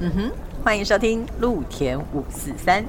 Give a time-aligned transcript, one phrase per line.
[0.00, 0.32] 嗯哼，
[0.62, 2.84] 欢迎收听陆田五四三，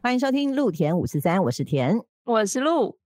[0.00, 2.96] 欢迎收听陆田五四三，我是田，我是陆。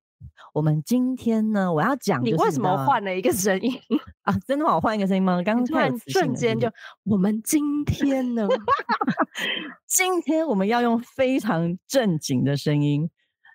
[0.52, 3.72] 我们今天呢，我要讲，你为什么换了一个声音
[4.24, 4.38] 啊？
[4.46, 4.74] 真的吗？
[4.74, 5.40] 我换一个声音吗？
[5.42, 6.70] 刚刚突然瞬间就，
[7.04, 8.46] 我们今天呢，
[9.88, 13.08] 今天我们要用非常正经的声音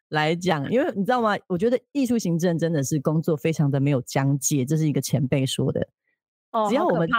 [0.09, 1.35] 来讲，因为你知道吗？
[1.47, 5.87] 我觉得艺术行政真的是工作非常的没有疆界，这是一个前辈说的。
[6.69, 7.09] 只要我们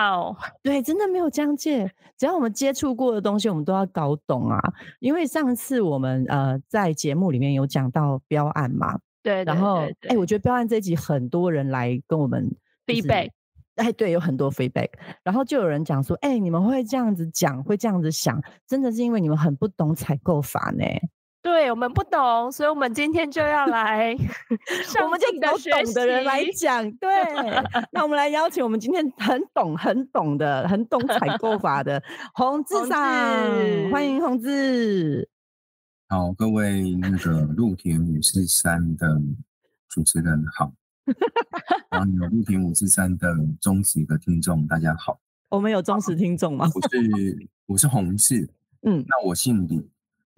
[0.62, 1.90] 对，真的没有疆界。
[2.16, 4.58] 只要我们接触过的东西，我们都要搞懂啊。
[5.00, 12.50] 因为上次我们呃在节目里面有讲到标案嘛，对，然后哎，我觉得标案这集很多人来跟我们
[12.86, 13.30] feedback，
[13.76, 14.88] 哎，对，有很多 feedback。
[15.22, 20.84] 然后就有人讲说，哎，你们会这样子讲，会这样子想，真的是因为你们很不懂采购法呢。
[21.46, 24.10] 对我们不懂，所以我们今天就要来，
[25.00, 26.90] 我们就找懂的人来讲。
[26.94, 27.08] 对，
[27.92, 32.02] 那我们来邀请我们今天很懂、很懂的、很懂采购法的
[32.34, 33.00] 洪志上，
[33.92, 35.28] 欢迎洪志。
[36.08, 39.06] 好，各位那个陆田五四三的
[39.88, 40.72] 主持人好，
[41.90, 45.20] 然后有陆田五四三的忠实的听众大家好。
[45.48, 46.68] 我们有忠实听众吗？
[46.74, 48.50] 我是我是洪志，
[48.82, 49.88] 嗯，那我姓李。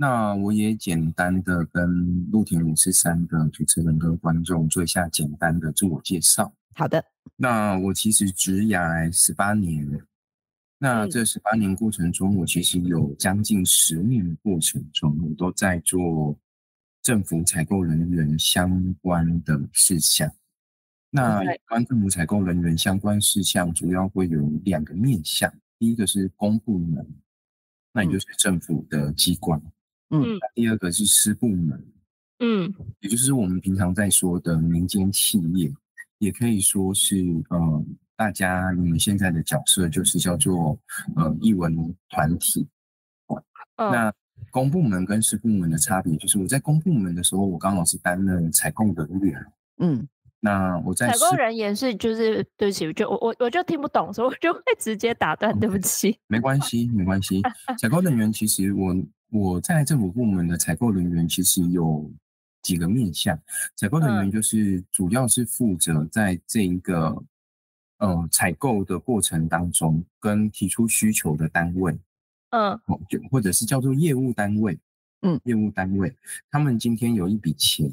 [0.00, 6.52] 那我也简单的跟陆田五四三的主持人跟观众做一下简单的自我介绍。
[6.74, 7.04] 好的。
[7.34, 10.00] 那我其实职涯十八年，
[10.78, 16.38] 那这十八年过程中，我其实有将近十年的过程中，我都在做
[17.02, 20.32] 政府采购人员相关的事项。
[21.10, 27.04] 那有关政府采购人员相关事项，主要会有两个面向，第一个是公部门，
[27.92, 29.60] 那也就是政府的机关。
[29.60, 29.72] 嗯，
[30.54, 31.84] 第二个是师部门，
[32.38, 35.70] 嗯，也就是我们平常在说的民间企业，
[36.18, 37.16] 也可以说是
[37.50, 37.84] 呃，
[38.16, 40.78] 大家你们现在的角色就是叫做
[41.14, 42.66] 呃艺文团体。
[43.76, 44.12] 那
[44.50, 49.46] 公部门跟私部门的差别，就是我在公部门的时候，我刚好是担任采购人员，
[49.78, 50.08] 嗯，
[50.40, 56.18] 那我在采购人员是就是对不起，就我我我就听不懂，所以我就会直接打断，对不起。
[56.28, 57.42] 没关系，没关系，
[57.78, 58.96] 采购人员其实我。
[59.30, 62.10] 我在政府部门的采购人员其实有
[62.62, 63.38] 几个面向，
[63.76, 67.22] 采购人员就是主要是负责在这一个
[67.98, 71.98] 呃采购的过程当中，跟提出需求的单位，
[72.50, 74.78] 嗯，就或者是叫做业务单位，
[75.22, 76.14] 嗯，业务单位，
[76.50, 77.90] 他们今天有一笔钱，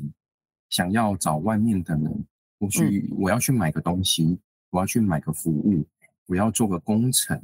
[0.70, 2.26] 想要找外面的人，
[2.60, 5.86] 我去我要去买个东西，我要去买个服务，
[6.28, 7.42] 我要做个工程，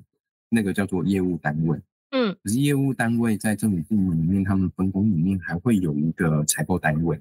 [0.48, 1.78] 那个叫做业务单位。
[2.12, 7.20] 嗯，可是业务单位在政府部门里面，他们分工里面还会有一个采购单位。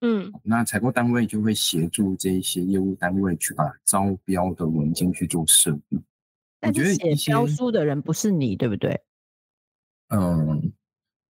[0.00, 6.00] 嗯，那采购单位就会协助这一些业务单位去把招标的文件去做设计。
[6.62, 9.00] 我觉得写标书的人不是你，对不对？
[10.10, 10.72] 嗯，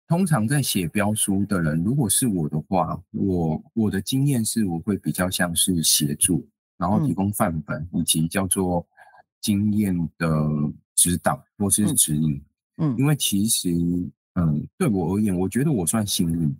[0.08, 6.48] 通常在写标书的人，如果是我的话，我我的经验是我会比较像是协助，
[6.78, 8.84] 然后提供范本以及叫做
[9.40, 10.28] 经验的
[10.96, 12.34] 指导或是指引。
[12.34, 12.42] 嗯，
[12.98, 13.70] 因为其实，
[14.34, 16.56] 嗯，对我而言，我觉得我算幸运。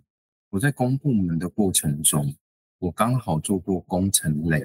[0.48, 2.34] 我在公部门的过程中，
[2.78, 4.64] 我刚好做过工程类，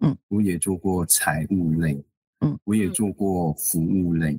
[0.00, 2.02] 嗯，我也做过财务类，
[2.40, 4.38] 嗯，我也做过服务类。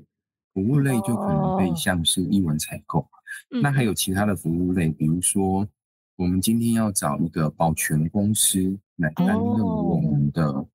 [0.54, 3.08] 服务类就可能会像是一文采购，
[3.62, 5.68] 那还有其他的服务类，比如说
[6.16, 10.66] 我们今天要找一个保全公司来担任我们的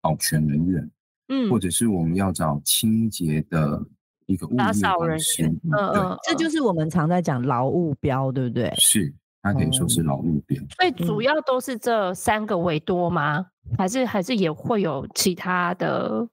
[0.00, 0.90] 保全人员，
[1.28, 3.86] 嗯，或者是我们要找清洁的。
[4.30, 8.72] 一个打扫人员，嗯嗯，这就是我们常在讲劳务标，对不对？
[8.76, 10.62] 是，它可以说是劳务标。
[10.78, 13.46] 所以主要都是这三个为多吗？
[13.76, 16.28] 还是还是也会有其他的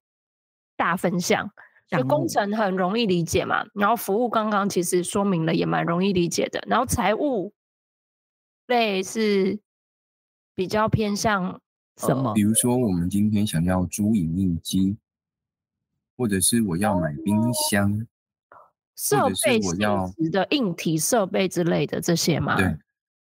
[0.76, 1.50] 大分项？
[1.90, 7.54] 就工程很容易理解嘛，然后服务刚刚其实说明了也蛮容易理解的，然后财务
[8.68, 9.58] 类是
[10.54, 11.62] 比较偏向
[11.96, 12.34] 什么？
[12.34, 14.98] 比如说我们今天想要租影印机。
[16.18, 18.06] 或者是我要买冰箱，
[18.96, 22.58] 设备我要的硬体设备之类的这些吗？
[22.58, 22.76] 对，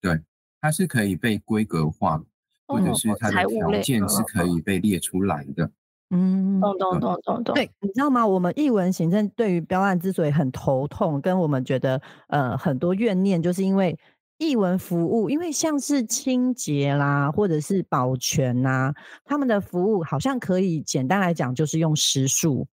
[0.01, 0.21] 对，
[0.61, 2.23] 它是可以被规格化，
[2.69, 5.69] 或者是它的条件是可以被列出来的。
[6.11, 7.55] 嗯，懂懂懂懂懂。
[7.57, 8.25] 对，你知道吗？
[8.25, 13.99] 我们译文行政对于标案之所以很头痛，跟我们觉得呃很多怨念，就是因为
[14.39, 18.95] 译文服务，因为像是清洁啦，或者是保全呐，
[19.25, 22.69] 他们的服务好像可以简单来讲就是用时数。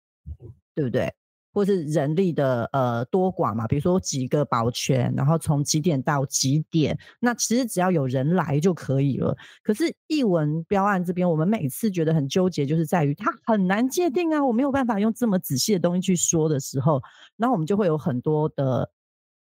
[0.75, 1.13] 对不对？
[1.55, 9.37] 或是人力的呃多寡嘛，比如说几个保全，然后从几点到几点，那其实只要有人来就可以了。
[9.61, 16.99] 可是译文标案这边，我们每次觉得很纠结，就是在于它很难界定啊，我没有办法用这么仔细的东西去说的时候，
[17.37, 18.89] 然后我们就会有很多的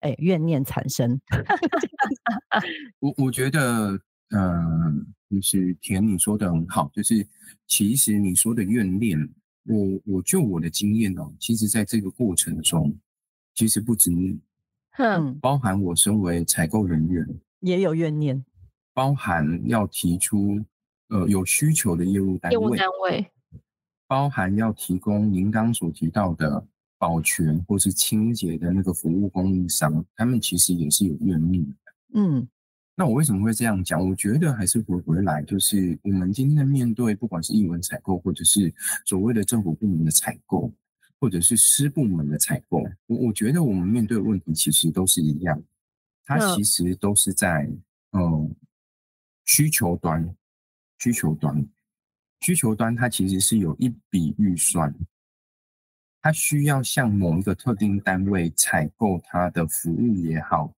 [0.00, 1.18] 哎怨念产生。
[3.00, 3.98] 我我觉得，
[4.36, 7.26] 嗯，就是田你说的很好，就是
[7.66, 9.18] 其实你说的怨念。
[9.66, 12.96] 我我就我的经验哦，其实在这个过程中，
[13.54, 14.38] 其实不止你，
[14.92, 17.26] 哼，包含我身为采购人员。
[17.60, 18.44] 也有怨念，
[18.94, 20.62] 包含要提出
[21.08, 23.30] 呃有需求的业务单位，业务单位，
[24.06, 26.66] 包含要提供您刚所提到的
[26.98, 31.74] 保全或是清洁的那个服务供应商，他们其实也是有怨念的，
[32.14, 32.48] 嗯。
[32.98, 34.00] 那我为什么会这样讲？
[34.00, 38.72] 我觉得还是回回来，就是我们今天的面对，不管是译文采购，或者是
[39.04, 40.72] 所谓的政府部门的采购，
[41.20, 45.62] 或者是私部门的采购，我我觉得我们面对的问题其实都是一样，
[46.24, 47.70] 它其实都是在
[48.12, 48.56] 嗯
[49.44, 50.34] 需求端，
[50.98, 51.68] 需求端，
[52.40, 54.94] 需求端它其实是有一笔预算，
[56.22, 60.72] 它需要向某一个特定单位采购它的服务也好，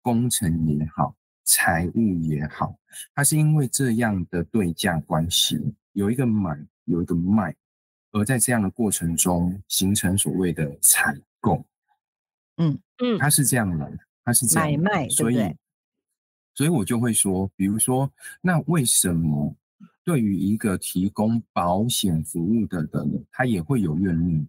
[0.00, 1.16] 工程也好。
[1.44, 2.78] 财务也好，
[3.14, 7.54] 它是因为这样的对价关系，有一个买，有一个卖，
[8.12, 11.64] 而在这样的过程中形成所谓的采购。
[12.58, 15.56] 嗯嗯，它是这样的，它是这样买卖，所以，
[16.54, 19.56] 所以我就会说，比如说，那为什么
[20.04, 24.48] 对于一个提供保险服务的人，他也会有怨念？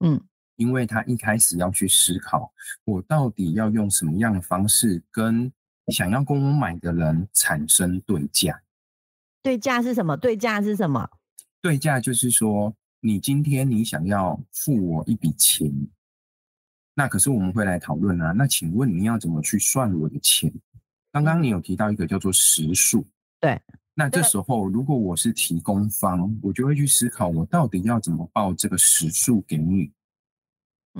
[0.00, 0.20] 嗯，
[0.56, 2.52] 因为他一开始要去思考，
[2.84, 5.50] 我到底要用什么样的方式跟。
[5.88, 8.62] 想要跟我买的人产生对价，
[9.42, 10.16] 对价是什么？
[10.16, 11.08] 对价是什么？
[11.60, 15.70] 对价就是说，你今天你想要付我一笔钱，
[16.94, 18.32] 那可是我们会来讨论啊。
[18.32, 20.52] 那请问你要怎么去算我的钱？
[21.10, 23.06] 刚刚你有提到一个叫做时数，
[23.40, 23.60] 对。
[23.94, 29.92] 那这时候如果我是提供方，我就会去思考，我到底要怎么报这个时数给你？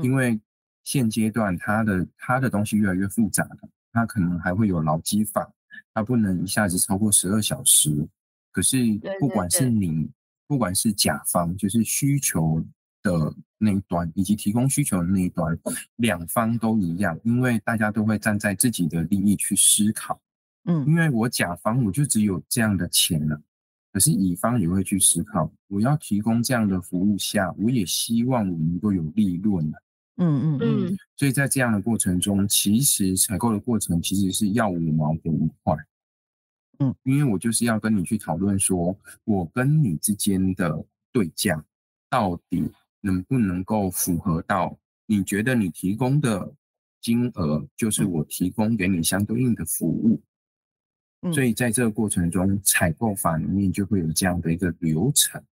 [0.02, 0.38] 因为
[0.84, 3.68] 现阶段它的它的东西越来越复杂了。
[3.92, 5.52] 它可能还会有劳基法，
[5.92, 8.08] 它不能一下子超过十二小时。
[8.50, 8.76] 可是
[9.20, 10.10] 不管是你，
[10.46, 12.62] 不管是甲方，就是需求
[13.02, 15.58] 的那一端，以及提供需求的那一端，
[15.96, 20.20] 两方都一样，因为大家都会站在自己的利益去思考。
[20.64, 23.40] 嗯，因为我甲方我就只有这样的钱了，
[23.92, 29.82] 可是乙方也会去思考，我要提供这样的服务下，我也希望我能够有利润了。
[30.22, 35.76] 嗯嗯嗯，所以在这样的过程中，其实采购的过程其实是要五毛给一块，
[36.78, 41.64] 嗯，因为我就是要跟你去讨论说，我跟你之间的对价
[42.08, 42.70] 到底
[43.00, 46.54] 能不能够符合到你觉得你提供的
[47.00, 50.22] 金额就是我提供给你相对应的服务，
[51.32, 55.42] 所以在这个过程中，采购法里面就会有这样的一个流程。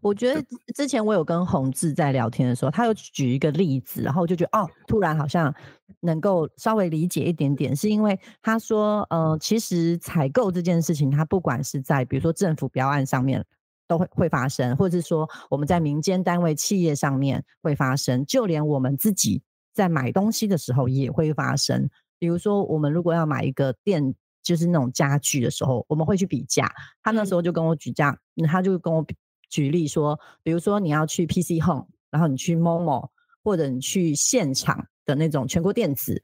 [0.00, 5.52] 我觉得之前我有跟洪志在聊天的时候，他有举一个例子，然后我就觉得哦，突然好像
[6.00, 13.44] 能够稍微理解一点点，是因为他说，呃，其实采购这件事情，它不管是在比如说政府标案上面
[13.86, 19.42] 都会会发生，或者是说我们在民间单位企业上面会发生，就连我们自己
[19.74, 21.88] 在买东西的时候也会发生。
[22.18, 26.68] 比如说，我们如果要买一个电，就是那种家具的时候，我们会去比价。
[27.02, 29.14] 他那时候就跟我举价，他就跟我比。
[29.48, 33.10] 举例说，比如说你要去 PC Home，然后你去 Momo，
[33.42, 36.22] 或者你去现场的那种全国电子，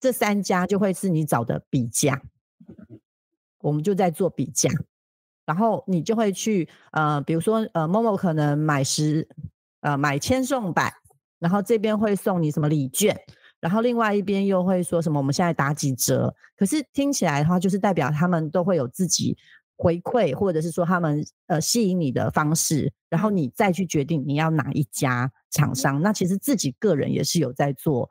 [0.00, 2.22] 这三家就会是你找的比价。
[3.60, 4.70] 我们就在做比价，
[5.44, 9.28] 然后你就会去呃，比如说呃，Momo 可能买十
[9.80, 10.94] 呃买千送百，
[11.40, 13.20] 然后这边会送你什么礼券，
[13.58, 16.32] 然后另外一边又会说什么我们现在打几折。
[16.56, 19.36] 可是听起来的话，就是代表他们都会有自己。
[19.80, 26.02] 回馈，或者是说他们呃吸引你的方式，然后你再去决定你要哪一家厂商。
[26.02, 28.10] 那其实自己个人也是有在做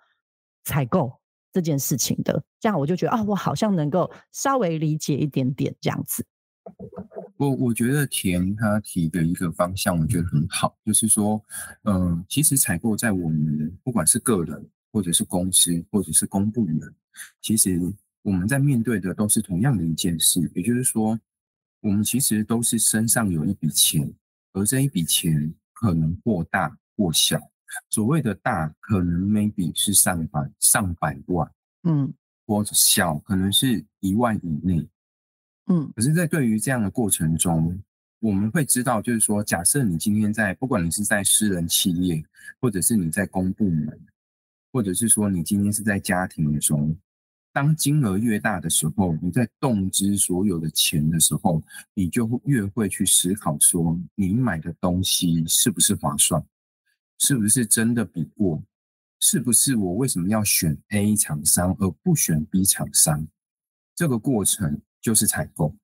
[0.64, 1.12] 采购
[1.52, 2.42] 这件事情的。
[2.62, 6.26] 这样我就觉得啊，我好像能够稍微理解一点点这样子。
[7.36, 11.44] 我我觉得田他提的一个方向，我觉得很好，就是说，
[11.84, 16.80] 嗯，其实采购在我们不管是个人，或者是公司，或者是公部门，
[17.42, 17.78] 其实
[18.22, 21.20] 我们在面对的都是同样的一件事，也就是说。
[21.82, 24.14] 我们其实都是身上有一笔钱，
[24.54, 27.40] 而这一笔钱可能或大或小。
[27.90, 31.52] 所谓的大，可能 maybe 是上百上百万，
[31.84, 32.12] 嗯，
[32.46, 34.90] 或者小，可能是一万以内，
[35.68, 35.92] 嗯。
[35.96, 37.78] 可是，在对于这样的过程中，
[38.20, 42.24] 我们会知道，就是说，假设你今天在，不管你是在私人企业，
[42.60, 44.00] 或者是你在公部门，
[44.72, 46.98] 或者是说你今天是在家庭中，
[47.58, 51.60] 当金额越大的时候，你在动之所有的钱的时候，
[51.96, 56.46] 你就越会去思考说，你买的东西是不是划算，
[57.18, 58.64] 是不是真的比过，
[59.20, 63.28] 是不是我为什么要选 A 厂商而不选 B 厂商？
[63.96, 65.76] 这个过程就是采购。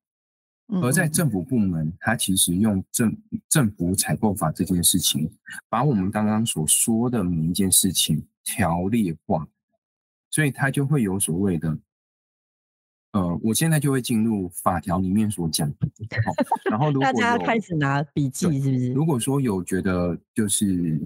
[0.80, 5.28] 而在政府部门，它其实用政政府采购法这件事情，
[5.68, 9.48] 把我们刚刚所说的每一件事情条列化，
[10.34, 11.78] 所以它就会有所谓的，
[13.12, 15.88] 呃，我现在就会进入法条里面所讲的，
[16.68, 18.92] 然后如 果大家开始拿笔记，是不是？
[18.92, 21.00] 如果说有觉得就是，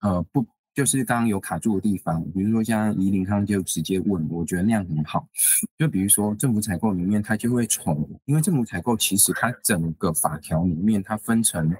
[0.00, 0.44] 呃，不。
[0.72, 5.28] 就是刚刚有卡住的地方，比如说像宜林康就直接问，我觉得那样很好。
[5.76, 11.74] 就比如说政府采购里面，它就会从，因为政府采购其实它整个法条里面，它分成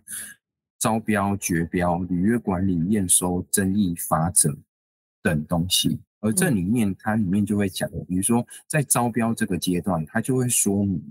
[0.81, 4.59] 招标、绝标、履约管理、验收、争议、法则
[5.23, 6.01] 等东西。
[6.21, 11.03] 而这里面它里面就会讲，比如说在招标这个阶段，它就会说明，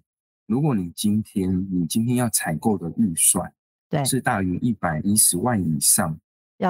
[0.48, 3.52] 如果你今天你今天要采购的预算
[3.90, 6.20] 对是大于一百一十万以上。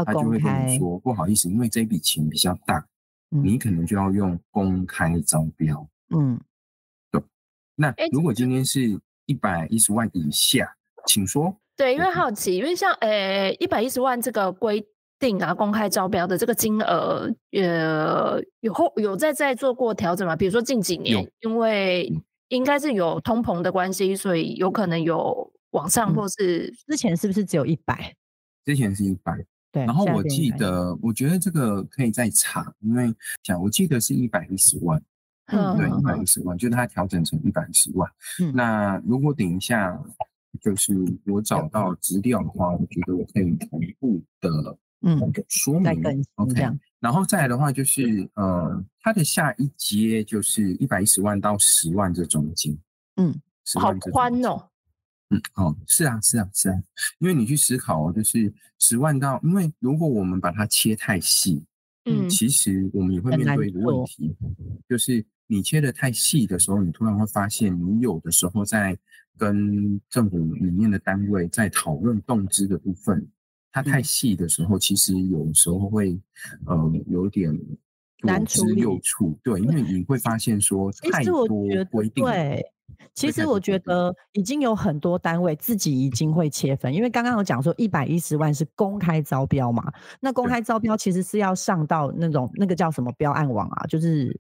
[0.06, 2.86] 他就会跟你说不好意思，因为这笔钱比较大，
[3.30, 5.90] 你可能就要用公开招标。
[6.16, 6.40] 嗯，
[7.10, 7.20] 对。
[7.74, 10.76] 那如果今天是一百一十万以下，
[11.08, 11.60] 请说。
[11.76, 14.88] 对，因为好奇，因为像呃一百一十万这个规
[15.20, 20.36] 定啊，公开招标的这个金额，呃，有后有在在做过调整吗？
[20.36, 22.12] 比如说近几年，因为
[22.48, 28.16] 应该是有通膨的关系，所以有可能有往上，或是之前是不是只有一百？
[28.66, 29.34] 之前是一百。
[29.72, 35.00] 对，然后我记得，我觉得这个可以再查，因为讲我记得是一百一十万，
[35.46, 38.10] 嗯，对，一百一十万，就是它调整成一百一十万。
[38.42, 39.96] 嗯，那如果等一下
[40.60, 40.96] 就是
[41.28, 46.26] 我找到资料的话，我觉得我可以同步的，嗯，说明。
[46.36, 46.62] OK，
[47.00, 52.78] 然后再来的话就是，呃，它的下一阶就是一百一十万到十万这中间，
[53.16, 53.34] 嗯，
[53.76, 54.70] 好宽哦。
[55.30, 56.76] 嗯，哦，是啊，是啊，是啊，
[57.20, 61.64] 因为你去思考，就是十万到，因为如果我们把它切太细，
[62.06, 64.36] 嗯，其实我们也会面对一个问题，
[64.88, 68.98] 就是你切的太细的时候，你突然会发现，你有的时候在
[69.38, 73.26] 跟政府里面的单位在讨论动资的部分，
[73.72, 76.20] 它太细的时候，其实有时候会，
[76.66, 77.56] 呃，有点
[78.22, 81.46] 左支右绌， 对，因为你会发现说太多
[81.92, 82.24] 规定。
[82.24, 82.66] 对
[83.14, 94.36] 其实我觉得已经有很多单位自己已经会切分，因为刚刚有讲说一百一十万是公开招标嘛，那公开招标其实是要上到那种那个叫什么标案网啊，就是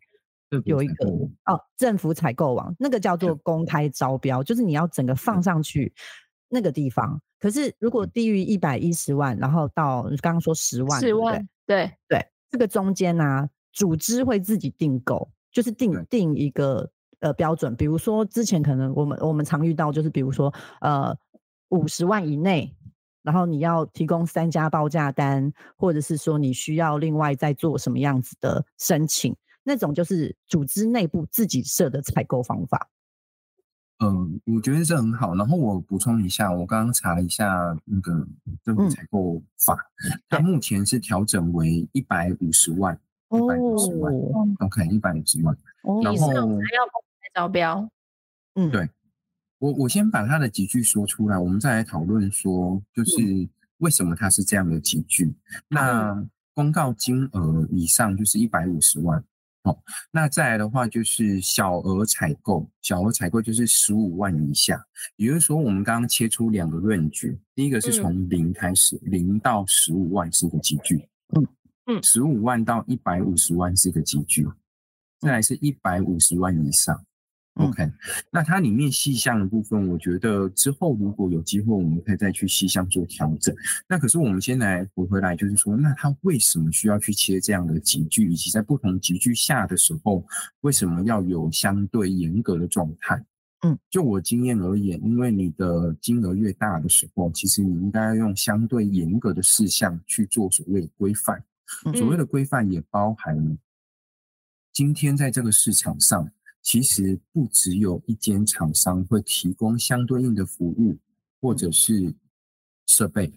[0.65, 1.07] 有一个
[1.45, 5.93] 哦政府采购网，那个叫做公开招标，就是你要整个放上去
[6.49, 7.21] 那个地方。
[7.39, 16.89] 可是如果低于一百一十万，然后到刚刚说十万，十万，对对，这个中间呢，组织会自己订购，就是定定一个。
[17.21, 21.13] 呃，标准，比如说之前可能我们我们常遇到就是，比如说呃
[21.67, 22.73] 五十万以内，
[23.23, 32.89] 然后你要提供三家报价单，或者是说你需要另外再做什么样子的申请，那种就是组织内部自己设的采购方法。
[33.99, 35.35] 嗯，我觉得这很好。
[35.35, 38.27] 然后我补充一下，我刚刚查了一下那个
[38.63, 39.77] 政府采购法，
[40.29, 44.13] 它目前是调整为一百五十万，一百五十万
[44.59, 45.55] ，OK，一百五十万，
[46.03, 47.19] 然后还要公开。
[47.31, 47.87] 招标，
[48.55, 48.89] 嗯，对
[49.59, 55.31] 我，我先把它的几句说出来，我们再来讨论说，就是为什么它是这样的几句。
[55.67, 56.25] 那
[56.55, 59.23] 公告金额以上就是一百五十万，
[59.61, 59.77] 好，
[60.11, 64.81] 那再来的话就是小额采购，小额采购就是十五万以下。
[65.17, 71.47] 也就是说，我们刚刚切出两个论据，第一个是从零开始，零到十五万是个集聚，嗯
[71.87, 74.47] 嗯，十五万到一百五十万是个集聚，
[75.19, 77.05] 再来是一百五十万以上。
[77.59, 77.91] OK，
[78.31, 83.53] 那它里面细项的部分，我觉得之后如果有机会，我们可以再去细项做调整。
[83.85, 90.25] 那可是我们先来回回来，就是说，那它为什么需要去切这样的集聚，以及在不同集聚下的时候，
[90.61, 93.21] 为什么要有相对严格的状态？
[93.63, 101.43] 嗯，就我经验而言，因为你的金额越大的时候，其实你应该要用相对严格的事项去做所谓的规范。
[101.93, 103.57] 所谓的规范也包含
[104.71, 106.31] 今天在这个市场上。
[106.61, 110.97] 其实不只有一间厂商会提供相对应的服务，
[111.41, 112.13] 或者是
[112.85, 113.31] 设备，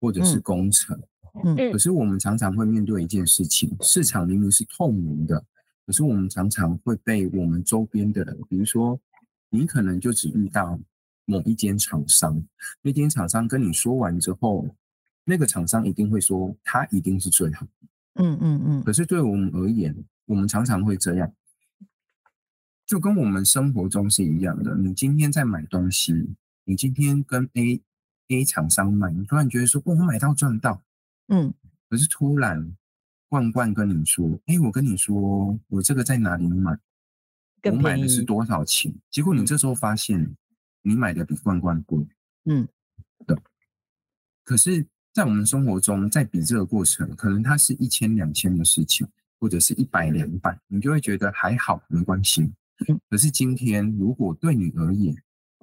[0.00, 1.00] 或者是工程。
[1.44, 5.44] 嗯，可是我们常常会面对一件事情：市场明明是透明的，
[5.86, 9.00] 可是我们常常会被我们周边的人，比如说
[9.50, 10.78] 你可能就只遇到
[11.24, 12.42] 某一间厂商，
[12.82, 14.66] 那间厂商跟你说完之后，
[15.24, 18.22] 那个厂商一定会说他一定是最好的。
[18.22, 19.94] 嗯嗯嗯，可是对我们而言，
[20.26, 21.32] 我们常常会这样，
[22.88, 24.74] 就跟我们生活中是一样的。
[24.74, 27.82] 你今天在买东西，你今天跟 A
[28.28, 30.82] A 厂商买，你突然觉得说，哦，我买到赚到，
[31.26, 31.52] 嗯，
[31.90, 32.74] 可是突然
[33.28, 36.78] 罐罐跟你说，哎，我跟你说，我这个在哪里买？
[37.64, 38.94] 我买的是多少钱？
[39.10, 40.34] 结果你这时候发现，
[40.80, 42.06] 你买的比罐罐贵。
[42.46, 42.66] 嗯，
[43.26, 43.36] 对。
[44.44, 49.06] 可是，在我们生活中，在比这个过程，可能它是一千两千的事情，
[49.38, 52.54] 或者是一百两百，你就会觉得还好，没关系嗯。
[53.08, 55.16] 可是今天，如果对你而言，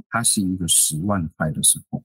[0.10, 2.04] 它是一个十万块的时候，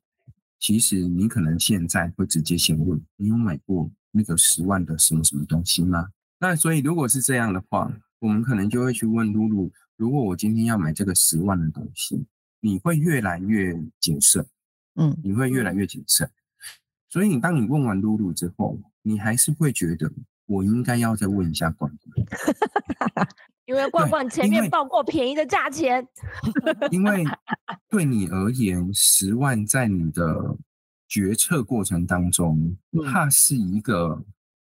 [0.59, 6.11] 其实你可能现在会直接先问：你有买过那个十万的什么什么东西吗？
[6.39, 12.25] 那所以，如果是这样的话，我们可能就会去问露露：如果我今天要买这个十万的东西，
[12.61, 14.47] 你会越来越谨慎，
[14.95, 16.31] 嗯你会越来越谨慎。
[17.09, 20.13] 所以你当你问完露露之后，你还是会觉得
[20.47, 23.27] 我应该要再问一下管管，
[23.71, 26.05] 因为罐对罐前面报过便宜的价钱，
[26.91, 27.25] 因为
[27.89, 30.57] 对你而言，十万在你的
[31.07, 34.25] 决策过程当中嗯，它是一个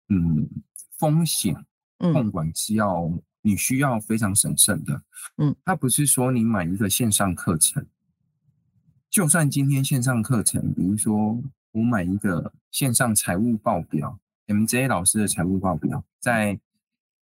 [0.10, 0.50] 嗯
[0.98, 1.54] 风险
[2.00, 3.12] 控嗯管是要
[3.44, 5.00] 你需要非常审慎的。
[5.38, 7.86] 嗯，它不是说你买一个线上课程，
[9.12, 11.40] 就算今天线上课程，比如说
[11.74, 16.60] 我买一个线上财务报表，MJ 老师的财务报表，在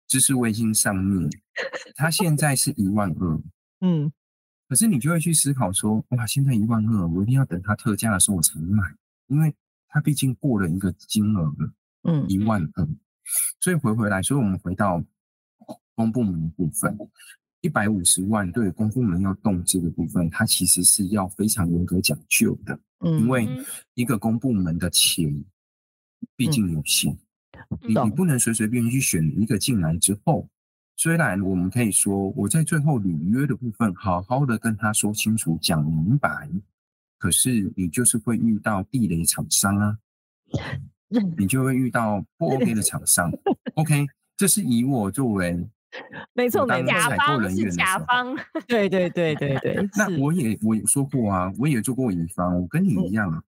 [0.10, 1.30] 知识卫星上面，
[1.96, 3.42] 它现在是一万二。
[3.80, 4.12] 嗯。
[4.68, 8.84] 可是你就会去思考说，哇，现在一万二，我一定要等它特价的时候我才买，
[9.28, 9.56] 因为
[9.88, 11.74] 它毕竟过了一个金额了，
[12.04, 12.28] 嗯。
[12.28, 12.88] 一万二。
[13.62, 15.04] 所以回回来，所以我们回到
[15.94, 16.98] 公部门的部分，
[17.62, 23.64] 一百五十万对公部门要动这个部分，它其实是要非常严格讲究的，嗯，因为嗯
[23.94, 25.46] 一个公部门的钱
[26.36, 27.16] 毕竟有限，
[27.82, 30.48] 你你不能随随便便去选一个进来之后，
[30.96, 36.50] 虽然我们可以说我在最后履约的部分好好的跟他说清楚讲明白，
[37.18, 39.98] 可是你就是会遇到地雷厂商啊，
[41.38, 43.32] 你就会遇到不 OK 的厂商。
[43.76, 45.68] OK，这是以我作为
[46.34, 53.42] 没错没错甲采购方是人员甲方，对对对对对，那我也我有说过啊，我也做过乙方，我跟你一样啊，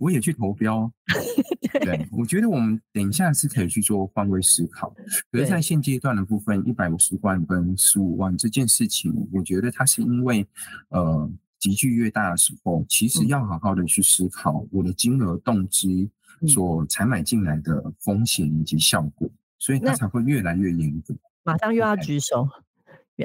[0.00, 0.90] 我也去投标。
[1.84, 4.92] 对，我觉得我们等一下是可以去做换位思考。
[5.30, 10.46] 可是，在现阶段的部分，一百五十万跟十五万这件事情，我觉得它是因为
[10.88, 16.10] 呃集聚越大的时候，其实嗯要好好的去思考我的金额动机
[16.40, 21.14] 嗯所采买进来的风险以及效果，所以它才会越来越严格。
[21.44, 22.48] 马上又要举手。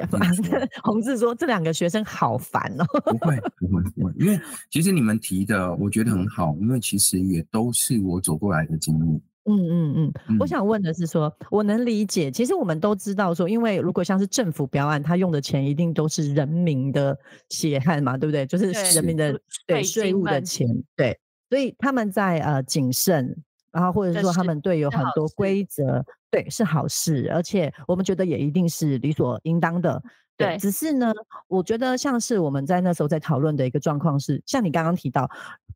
[0.02, 2.84] 你 说洪志说：“这两个学生好烦哦。
[3.04, 4.38] 不会，不会，不会，因为
[4.70, 9.94] 其实你们提的，我觉得很好，因为其实也都是我走过来的经历。”嗯嗯
[10.28, 17.16] 嗯，我嗯想问的是说，我能理解，其实我们都知道说，因为如果像是政府标案，他用的钱一定都是人民的
[17.48, 18.44] 血汗嘛，对不对？
[18.44, 21.16] 就是人民的对税税务的钱，对，
[21.48, 23.36] 所以他们在呃谨慎，
[23.70, 26.04] 然后或者是说他是们对有很多规则，
[26.36, 30.02] 对是好事，而且我们觉得也一定是理所应当的。
[30.36, 31.10] 对只是呢，
[31.48, 35.26] 我觉得像是我们在那时候在讨论的一个状况是，像你刚刚提到，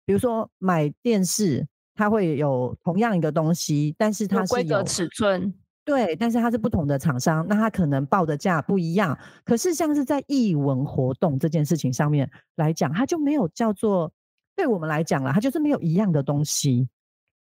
[0.04, 9.18] 比如说买电视，它会有同样一个东西，但是它是有规格尺寸，对，但是它是不同的厂商，那它可能报的价不一样。
[9.46, 14.12] 可是像是在艺文活动这件事情上面来讲，它就没有叫做
[14.54, 16.86] 对我们来讲啦，它就是没有一样的东西。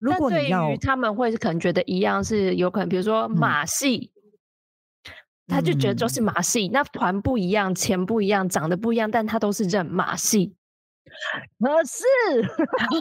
[0.00, 4.10] 如但对于他们会可能觉得一样是有可能，比如说嗯马戏，
[5.46, 10.56] 他就觉得就嗯是马戏，那团不一样，钱不一样，长得不一样，但他都是认马戏。
[11.58, 12.04] 可是
[12.90, 13.00] 毛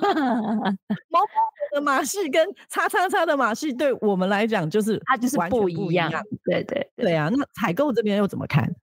[1.09, 1.35] 毛虫
[1.73, 6.12] 的马戏跟叉叉叉的马戏，对我们来讲就是它就是不一一样。
[6.43, 8.73] 对对对，对啊，那采购这边又怎么看？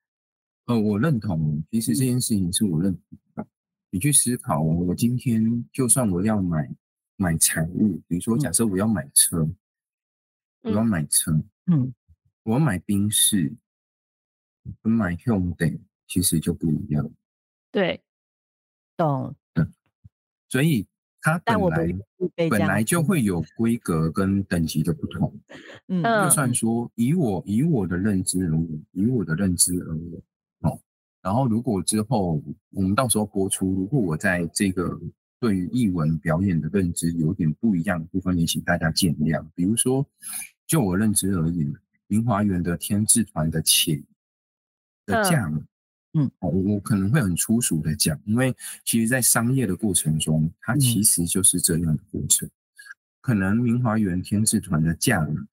[0.66, 3.02] 呃，我认同，其实这件事情是我认同
[3.34, 3.46] 的。
[3.90, 6.68] 你去思考，我今天就算我要买
[7.16, 9.48] 买财物，比如说假设我要买车，
[10.62, 11.32] 我要嗯买车，
[11.66, 11.94] 嗯，
[12.42, 13.52] 我要买宾士，
[14.82, 17.10] 跟买 Hyundai 其实就不一样。
[17.70, 18.02] 对，
[18.96, 19.34] 懂。
[20.48, 20.86] 所以
[21.20, 25.34] 它本来本来就子会有规格跟等级的不同。
[25.88, 30.22] 嗯嗯就算说以我以我的认知而言，以我的认知而言，
[30.60, 30.78] 哦，
[31.20, 34.98] 然后如果之后我们到时候播出，如果我在这个
[35.46, 39.46] 对于译文表演的认知有点不一样的部分，也请大家见谅。
[39.54, 40.04] 比如说，
[40.66, 41.72] 就我认知而言，
[42.08, 44.02] 明华园的天智团的钱
[45.04, 45.64] 的嗯价码，
[46.14, 48.52] 嗯，我我可能会很粗俗的讲，因为
[48.84, 52.50] 其实在商业的过程中，它其实就是这样的过程。
[53.20, 55.46] 可能明华园天字团的价码，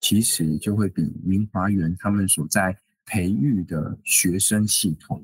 [0.00, 5.22] 其实就会比明华园他们所在培育的学生系统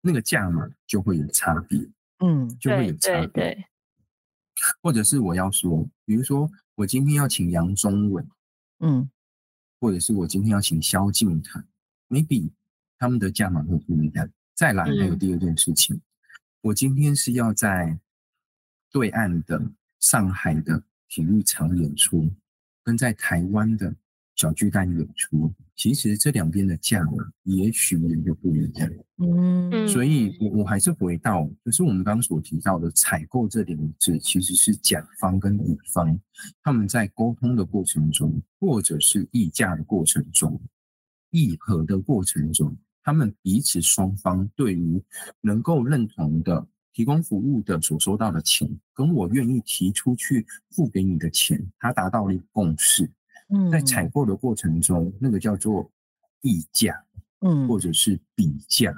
[0.00, 1.86] 那个价码就会有差别，
[2.20, 3.26] 嗯，就会有差别。
[3.26, 3.64] 对对，
[4.82, 8.24] 或者是我要说，比如说我今天要请杨宗纬，
[8.80, 9.10] 嗯
[9.80, 11.64] 或者是我今天要请萧敬腾
[12.08, 12.50] ，maybe
[12.98, 14.30] 他们的价码会不一样。
[14.54, 15.98] 再来，还有嗯第二件事情，
[16.60, 17.98] 我今天是要在
[18.90, 22.30] 对岸的上海的体育场演出，
[22.84, 23.94] 跟在台湾的
[24.40, 28.90] 小巨蛋演出，其实这两边的价格也许也就不一样。
[29.18, 36.18] 嗯嗯所以我我还是回到，就是我们刚刚所提到的采购这两个字，其实是甲方跟乙方
[36.62, 40.58] 他们在沟通的过程中，或者是议价的过程中、
[41.32, 45.02] 议和的过程中，他们彼此双方对于
[45.42, 53.10] 能够认同的提供服务的所收到的钱，跟我愿意提出去付给你的钱，它达到了一个共识。
[53.50, 55.90] 嗯在采购的过程中，那个叫做
[56.42, 57.04] 议价，
[57.40, 58.90] 嗯或者是比价。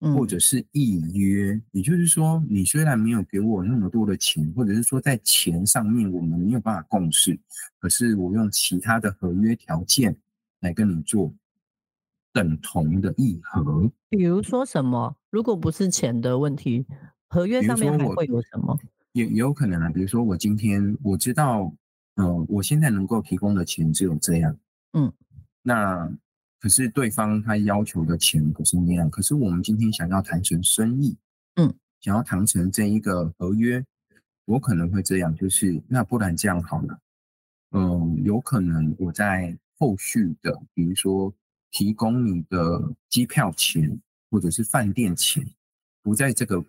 [0.00, 7.40] 嗯或者是预约，也就是说，你虽然没有给我那么多的钱，或者是说在钱上面我们没有办法共识，
[7.78, 10.14] 可是我用其他的合约条件
[10.60, 11.32] 来跟你做
[12.30, 13.90] 等同的议和。
[14.10, 15.16] 比如说什么？
[15.30, 16.84] 如果不是钱的问题，
[17.28, 18.78] 合约上面还会有什么？
[19.12, 21.72] 也也有可能啊，比如说我今天我知道，
[22.16, 24.58] 嗯、我现在能够提供的钱只有这样，
[24.92, 25.12] 嗯，
[25.62, 26.10] 那
[26.58, 31.16] 可是对方他要求的钱不是那样，可是我们今天想要谈成生意，
[31.56, 33.84] 嗯，想要谈成这一个合约，
[34.46, 36.98] 我可能会这样，就是那不然这样好了，
[37.72, 41.32] 嗯，有可能我在后续的，比如说
[41.70, 44.00] 提供你的机票钱
[44.30, 45.46] 或者是饭店钱，
[46.02, 46.64] 不在这个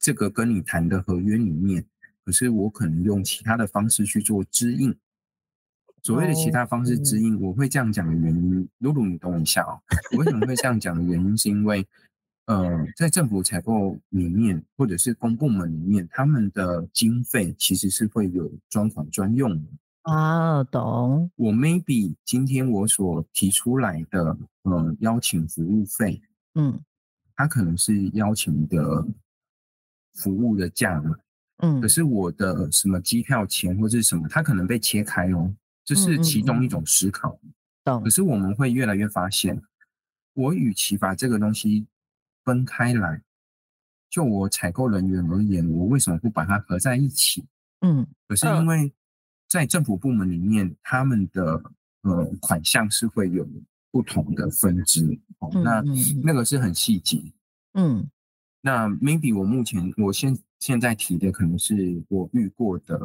[0.00, 1.84] 这个跟你谈的合约里面，
[2.24, 4.94] 可是我可能用其他的方式去做支应。
[6.02, 9.80] 所谓的其他方式支应，我会这样讲的原因，露露你懂一下哦。
[10.12, 11.86] 我为什么会这样讲的原因，是因为，
[12.46, 19.68] 呃，在政府采购里面，或者是公部门里面，他们的经费其实是会有专款专用的。
[20.02, 21.30] 啊，懂。
[21.36, 26.20] 我 maybe 今天我所提出来的，呃，邀请服务费，
[26.54, 26.80] 嗯
[27.36, 29.06] 它可能是邀请的
[30.14, 31.16] 服务的价码，
[31.62, 35.52] 嗯可是我的什么机票钱或者是什么，它可能被切开哦，
[35.84, 37.38] 这是其中一种思考。
[37.84, 38.10] 懂可。
[38.10, 39.60] 是我们会越来越发现，
[40.34, 41.86] 我与其把这个东西
[42.44, 43.22] 分开来，
[44.10, 47.44] 就我采购人员而言，我为什么不把它合在一起？
[47.80, 48.92] 嗯可是因为
[49.48, 51.62] 在政府部门里面，他们的
[52.02, 53.48] 呃款项是会有
[53.90, 55.04] 不同的分支，
[55.38, 55.82] 哦，嗯那
[56.24, 57.22] 那个是很细节。
[57.74, 58.08] 嗯
[58.62, 62.96] 那 maybe 我目前我现现在提的可能是我遇过的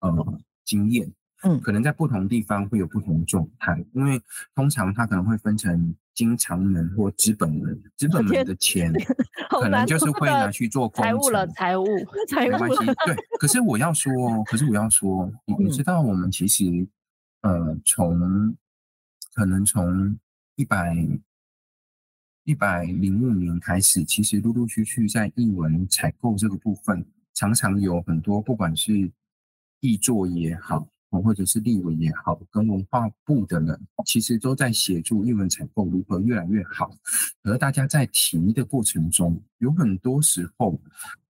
[0.00, 1.12] 呃经验，
[1.42, 1.60] 嗯。
[1.60, 4.20] 可能在不同地方会有不同状态，因为
[4.54, 8.90] 通常它可能会分成经常门或资本门，资 本门的 钱
[9.50, 11.84] 可能就是会拿去做工财务了，财务，
[12.28, 13.14] 财务没关系，对。
[13.38, 15.70] 可是我要说哦，可是我要说，你你嗯。
[15.70, 16.64] 知道我们其实
[17.42, 18.56] 呃从
[19.34, 20.18] 可能从
[20.56, 20.96] 一百
[22.44, 27.02] 一百零五年开始，其实陆陆续续在译文采购这个部分，
[27.32, 29.10] 常常有很多不管是
[29.80, 36.90] 译作也好，哦或者是立文也好，跟文化部的人，其实都在协助译文采购如何越来越好。
[37.44, 40.78] 而大家在提的过程中，有很多时候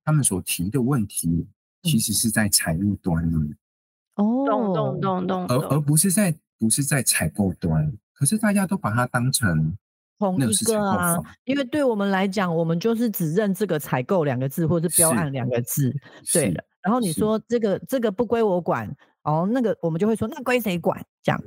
[0.05, 1.47] 他们所提的问题，
[1.85, 3.39] 其实是在财务端的，
[4.17, 7.97] 哦，懂懂懂懂而而，不是在不是在采购端。
[8.13, 9.77] 可是大家都把它当成
[10.33, 15.95] 同一那个啊，因为对我们来讲，我们就是只认这个采购两个字，或是标案两个字，
[16.33, 16.65] 对的。
[16.83, 18.89] 然后你是说这个这个不归我管，
[19.23, 21.01] 哦，那个我们就会说那归谁管？
[21.23, 21.43] 这样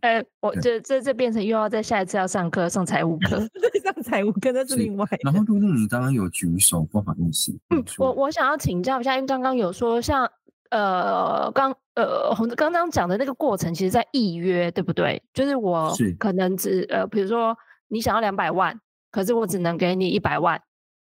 [0.00, 3.38] 哎，我对这这这变成又要在下一次要上课 上财务课。
[3.84, 10.26] 上财务课那是是另外然后露露，你刚刚有举手，不好意思，嗯我我想要请教一下，因为刚刚有说像
[10.70, 15.22] 呃刚呃红刚刚讲的那个过程，其实在预约对不对？
[15.34, 17.54] 就是我可能只呃，比如说
[17.88, 20.60] 你想要两百万，可是我只能给你一百万。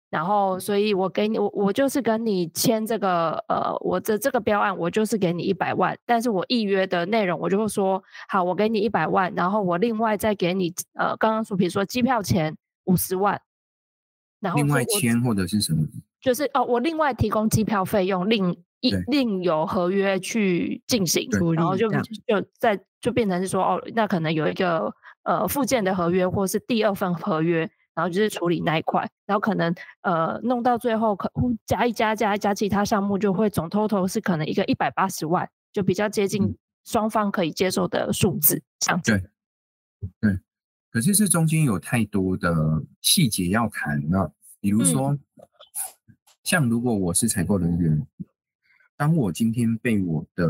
[0.09, 13.39] 然后，所以我给你，我我就是跟你签这个，呃，我的这个标案，我就是给你一百万，但是我预约的内容，我就会说，好，我给你一百万，然后我另外再给你，呃，刚刚说，比如说机票钱五十万，
[14.39, 15.85] 然后另外签或者是什么？
[16.19, 21.87] 就是哦，我另外提供机票费用，另一另有合约去进行，然后就
[22.25, 24.91] 就在就变成是说哦，那可能有一个
[25.29, 31.29] 呃附件的合约，或是第二份合约，然然后就是处理那一块，然后可能呃弄到最后可
[31.65, 39.11] 加一加加一加其他项目就会总 total 是可能一个一百八十万，就比较接近双方可以接受的数字，这样子。
[39.11, 39.29] 对，
[40.21, 40.39] 对。
[40.89, 45.19] 可是这中间有太多的细节要谈了，比如说，
[46.43, 48.07] 像如果我是采购人员，
[48.95, 50.47] 当我今天被我的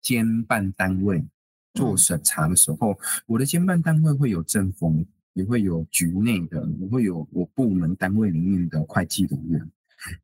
[0.00, 1.26] 监办单位
[1.74, 5.04] 做审查的时候，我的监办单位会有政风，
[5.34, 9.70] 也会有局内的，也会有我部门单位里面的会计人员，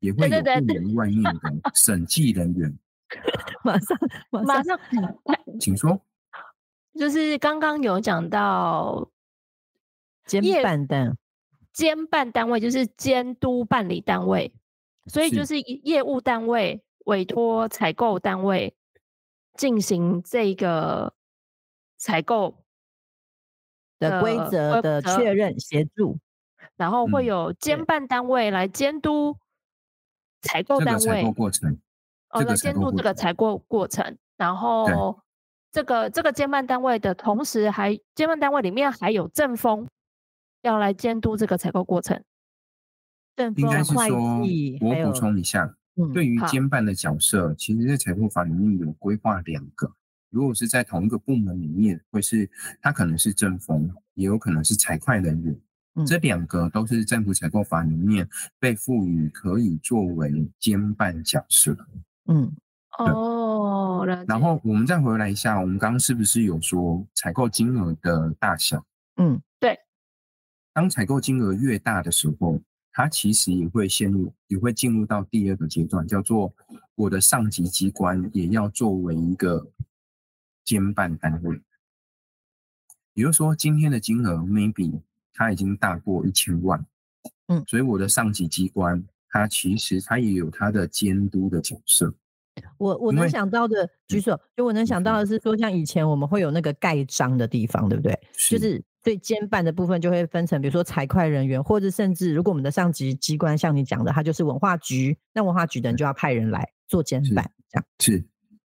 [0.00, 1.40] 也会有部门外面的
[1.74, 2.76] 审计人员。
[3.62, 3.98] 马上，
[4.30, 4.78] 马上，
[5.60, 6.00] 请说。
[6.98, 9.10] 就是刚刚有讲到
[10.26, 11.16] 监办单，
[11.72, 14.52] 监办单位就是监督办理单位，
[15.06, 18.74] 所以就是业务单位委托采购单位
[19.56, 21.12] 进行这个
[22.04, 22.54] 采购
[23.98, 26.18] 的规则的确认协助，
[26.76, 29.38] 然后会有监办单位来监督
[30.42, 31.78] 采购单位过程，
[32.28, 35.18] 哦，来监督这个采购过程，然后。
[35.72, 39.88] 这个这个监办单位的同时，还监办单位里面还有正风，
[40.62, 42.22] 要来监督这个采购过程。
[43.34, 44.38] 正应该是说，
[44.80, 45.74] 我补充一下，
[46.12, 49.92] 对于监办的角色，其实在采购法里面有规划两个。
[50.34, 52.50] 如果是在同一个部门里面，会是
[52.82, 55.56] 他可能是政风，也有可能是财会人员。
[56.04, 61.76] 这两个都是政府采购法里面被赋予可以作为监办角色。
[62.26, 62.52] 嗯。
[62.98, 68.84] 哦，然后我们再回来一下，我们刚刚是不是有说采购金额的大小？
[69.16, 69.78] 嗯，对。
[70.72, 72.60] 当采购金额越大的时候，
[72.92, 76.52] 它其实也会陷入，也会进入到第二个阶段，叫做
[76.94, 79.66] 我的上级机关也要作为一个
[80.64, 81.60] 监办单位。
[83.14, 85.00] 也就是说，今天的金额 maybe
[85.32, 86.84] 它已经大过一千万，
[87.46, 92.12] 嗯，所以我的上级机关它其实它也有它的监督的角色。
[92.78, 98.16] 我我能想到的举手，就我能想到的是说，像以前我们会有那个盖章的地方，对不对？
[98.48, 108.24] 就是对监办的部分就会分成，比如说财会人员，或者甚至如果我们的上级机关像你讲的，它就是文化局，那文化局的人就要派人来做监办，这样是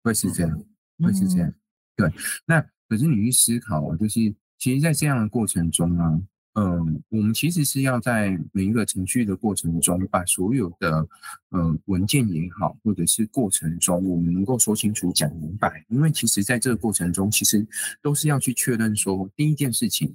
[0.05, 0.65] 会是这样，
[1.01, 1.53] 会是这样。
[1.97, 2.11] 对，
[2.47, 6.21] 那可是你去思考，就是其实，在这样的过程中啊。
[6.55, 11.09] 嗯，我们其实是要在每一个程序的过程中，把所有的
[11.53, 15.83] 嗯文件也好，或者是过程中，我们能够说清楚、讲明白。
[15.89, 17.67] 因为其实在这个过程中，其实
[18.03, 20.15] 都是要去确认说，第一件事情，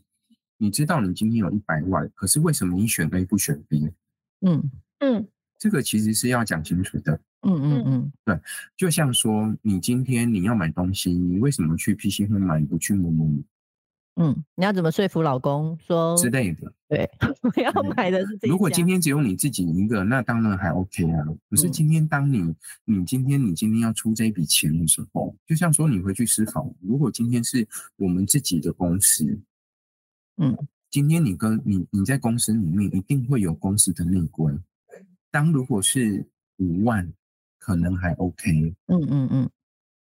[0.60, 3.90] 你知道你今天有一百万，可是为什么你选 A 不选 B？
[4.42, 7.20] 嗯嗯，这个其实是要讲清楚的。
[7.42, 8.40] 嗯嗯嗯，对，
[8.76, 13.44] 就像说你今天你要买东西，你为什么去 PC 会买，不去某某某？
[14.20, 16.74] 嗯，你要怎么说服老公说之类的？
[16.90, 17.08] 对，
[17.44, 18.48] 我要买的是这。
[18.48, 21.24] 如果今天只有你自己一个，那当然还 OK 啊。
[21.52, 29.40] 可是今天当你你今天你今天要出这笔钱的时候，就像说你回去思考，如果今天是我们自己的公司，
[30.38, 30.58] 嗯，
[30.90, 34.52] 今天你跟你你在公司里面一定会有公司的内规。
[35.30, 36.26] 当如果是
[36.58, 37.14] 五万，
[37.68, 38.74] 可能还 OK。
[38.86, 39.50] 嗯嗯嗯。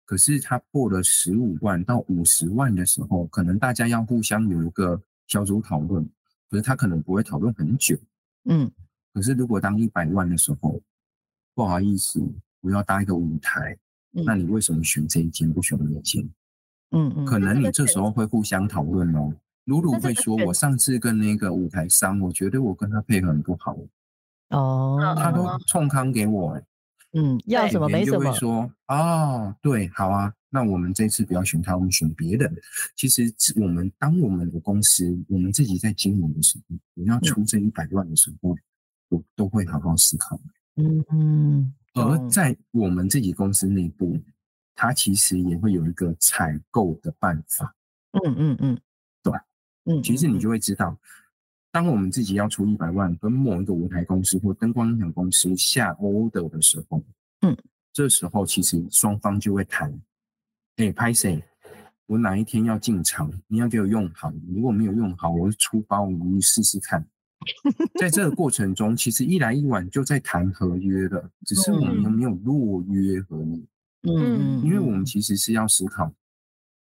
[0.05, 6.07] 可是他破了十五万到五十万的时候，可能大家要互相有一个小组讨论，
[6.51, 7.97] 可是他可能不会讨论很久。
[8.45, 8.71] 嗯，
[9.15, 10.79] 可是如果当一百万的时候，
[11.55, 12.21] 不好意思，
[12.61, 13.75] 我要搭一个舞台，
[14.11, 16.23] 那你为什么选这一间不选那间？
[16.91, 19.33] 嗯嗯，可能你这时候会互相讨论哦。
[19.65, 23.75] 露露会说，我上次跟那个舞台商，我觉得我跟他配合很不好。
[24.51, 26.61] 哦，他都冲康给我。
[27.15, 28.25] 嗯，要什么没什么。
[28.25, 32.53] 就会说哦，对，好啊，那我们这次不要选他，我们选别的。
[32.97, 38.57] 其实，我们当我们的公司，我们自己在经营的时候，你要出这一百万的时候，
[39.09, 40.39] 我都会好好思考。
[40.77, 41.75] 嗯嗯。
[41.95, 44.21] 而在我们自己公司内部，
[44.75, 47.77] 它其实也会有一个采购的办法。
[48.13, 48.81] 嗯嗯嗯，
[49.23, 49.33] 对，
[49.85, 50.99] 嗯，其实你就会知道。
[51.75, 57.03] 当我们自己要出一百万跟某一个舞台公司或灯光音响公司下 order 的时候，
[57.41, 57.57] 嗯，
[57.93, 59.93] 这时候其实双方就会谈，
[60.77, 61.43] 哎，拍谁？
[62.07, 63.29] 我哪一天要进场？
[63.49, 67.05] 你要给我用好，如果没有用好，我出包，我们试试看。
[67.99, 73.67] 在这个过程中，其实一来一往就在谈合约了，只是我们有没有落约而已。
[74.03, 76.15] 嗯，因为我们其实是要思考，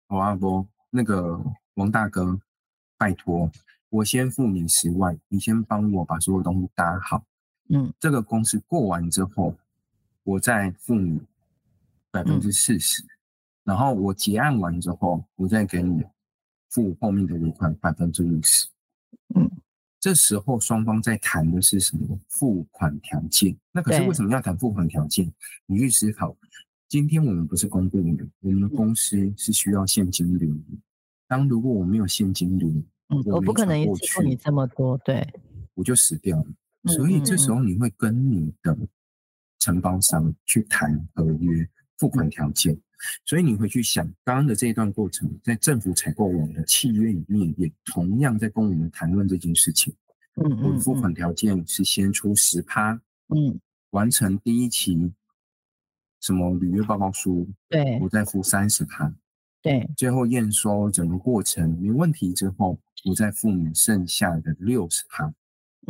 [0.09, 1.39] 好阿波，那个
[1.75, 2.41] 王大哥，
[2.97, 3.51] 拜托。
[3.91, 7.25] 我先付你十万，你先帮我把所有东西搭好。
[7.69, 9.57] 嗯，这个公司过完之后，
[10.25, 11.21] 我再付你
[12.11, 13.05] 百分之四十，
[13.65, 16.03] 然后我结案完之后，我再给你
[16.69, 18.69] 付后面的尾款百分之五十。
[19.35, 19.51] 嗯，
[19.99, 23.57] 这时候双方在谈的是什么付款条件？
[23.73, 25.33] 那可是对为什么要谈付款条件？
[25.67, 26.37] 你去思考，
[26.89, 30.79] 今天我们不是公部门，我们的公司是需要现金流的。
[31.29, 32.69] 当如果我没有现金流，
[33.11, 35.27] 嗯，我不可能转过一次付你这么多，对，
[35.75, 36.45] 我就死掉了。
[36.45, 36.57] 嗯
[36.95, 38.75] 所以这时嗯候你会跟你的
[39.59, 41.69] 承包商去谈合约
[41.99, 42.81] 付款条件。
[43.25, 49.95] 所以你回去想刚刚的这一段过程，在政府采购网的契约里面，也同样在跟我们谈论这件事情。
[50.37, 52.93] 嗯嗯我的付款条件是先出十趴，
[53.29, 53.59] 嗯，
[53.91, 55.13] 完成第一期
[56.21, 59.13] 什么履约报告书，对我再付三十趴，
[59.63, 65.27] 对，最后验收整个过程没问题之后，我再付你剩下的六十趴。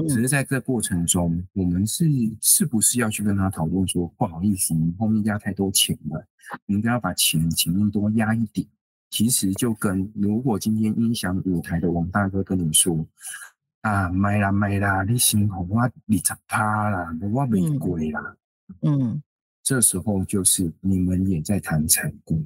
[0.08, 0.22] 只嗯。
[0.22, 2.04] 是在这过程中，我们是
[2.40, 6.26] 是不是要去跟他讨论说，不好意思，你后面压太多钱了，
[6.66, 8.66] 你应该要把钱前面多压一点。
[9.10, 13.04] 其实就跟如果今天音响舞台的王大哥跟你说，
[13.80, 18.36] 啊，买啦买啦，你辛苦我二十趴啦，我没贵啦，
[18.82, 19.20] 嗯，
[19.64, 22.40] 这时候就是你们也在谈采购，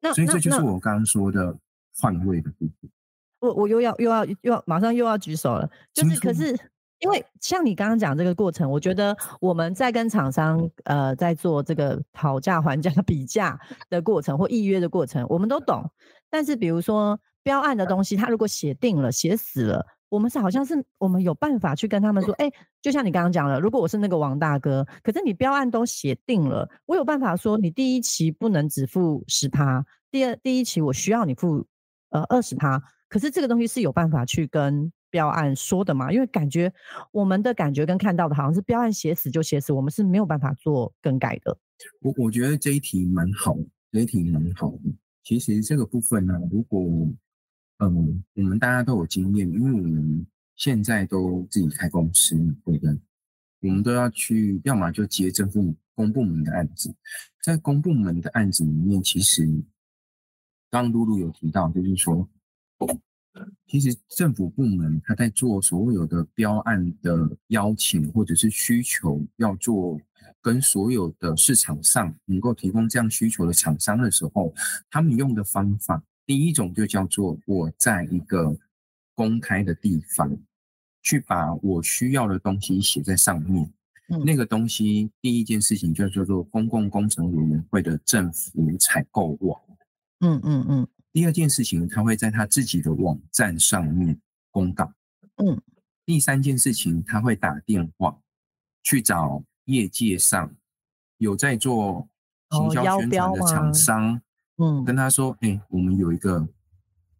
[0.00, 1.56] 那所以这就是我刚刚说的
[1.98, 2.90] 换位的部分。
[3.38, 6.56] 我我又要又要又要马上又要举手了，就是可是
[7.00, 15.88] 因为像你刚刚讲这个过程，我觉得我们在跟厂商呃在做这个讨价还价、 比价的过程或预约的过程，我们都懂。
[16.30, 31.66] 但是比如说标案的东西，它如果写定了、写死了，我们是好像是我们有办法去跟他们说，哎，就像你刚刚讲了，如果我是那个王大哥，可是你标案都写定了，我有办法说你第一期不能只付十趴，第二第一期我需要你付
[32.10, 36.12] 呃二十趴，可是这个东西是有办法去跟标案说的嘛？
[36.12, 36.72] 因为感觉
[37.10, 41.56] 我们的感觉跟看到的好像是标案写死就写死，我们是没有办法做更改的。
[42.00, 44.80] 我我觉得这一题蛮好的，这一题蛮好的。
[45.22, 46.80] 其实这个部分呢，如果
[47.78, 52.34] 嗯我们大家都有经验，因为我们现在都自己开公司，
[52.64, 52.98] 对不对？
[53.60, 56.94] 我们都要去，要么就接政府公部门的案子，
[57.42, 59.44] 在公部门的案子里面，其实
[60.70, 62.28] 刚刚露露有提到，就是说，
[63.66, 70.00] 其实政府部门他在做所有的标案的邀请或者是需求，要做
[70.40, 74.54] 跟所有的市场上能够提供这样需求的厂商的时候，
[74.90, 78.56] 他们用的方法，第一种就叫做我在一个
[79.14, 80.36] 公开的地方，
[81.02, 83.72] 去把我需要的东西写在上面。
[84.08, 89.60] 嗯那个东西第一件事情就叫做公共工程委员会的政府采购网。
[90.20, 94.92] 嗯嗯嗯第二件事情，他会在他自己的网站上面公告。
[95.36, 95.60] 嗯。
[96.04, 98.16] 第三件事情，他会打电话
[98.84, 100.54] 去找业界上
[101.18, 102.08] 有在做
[102.50, 104.22] 行哦销宣传的厂吗商，
[104.58, 106.48] 嗯跟他说：“哎、我们有一个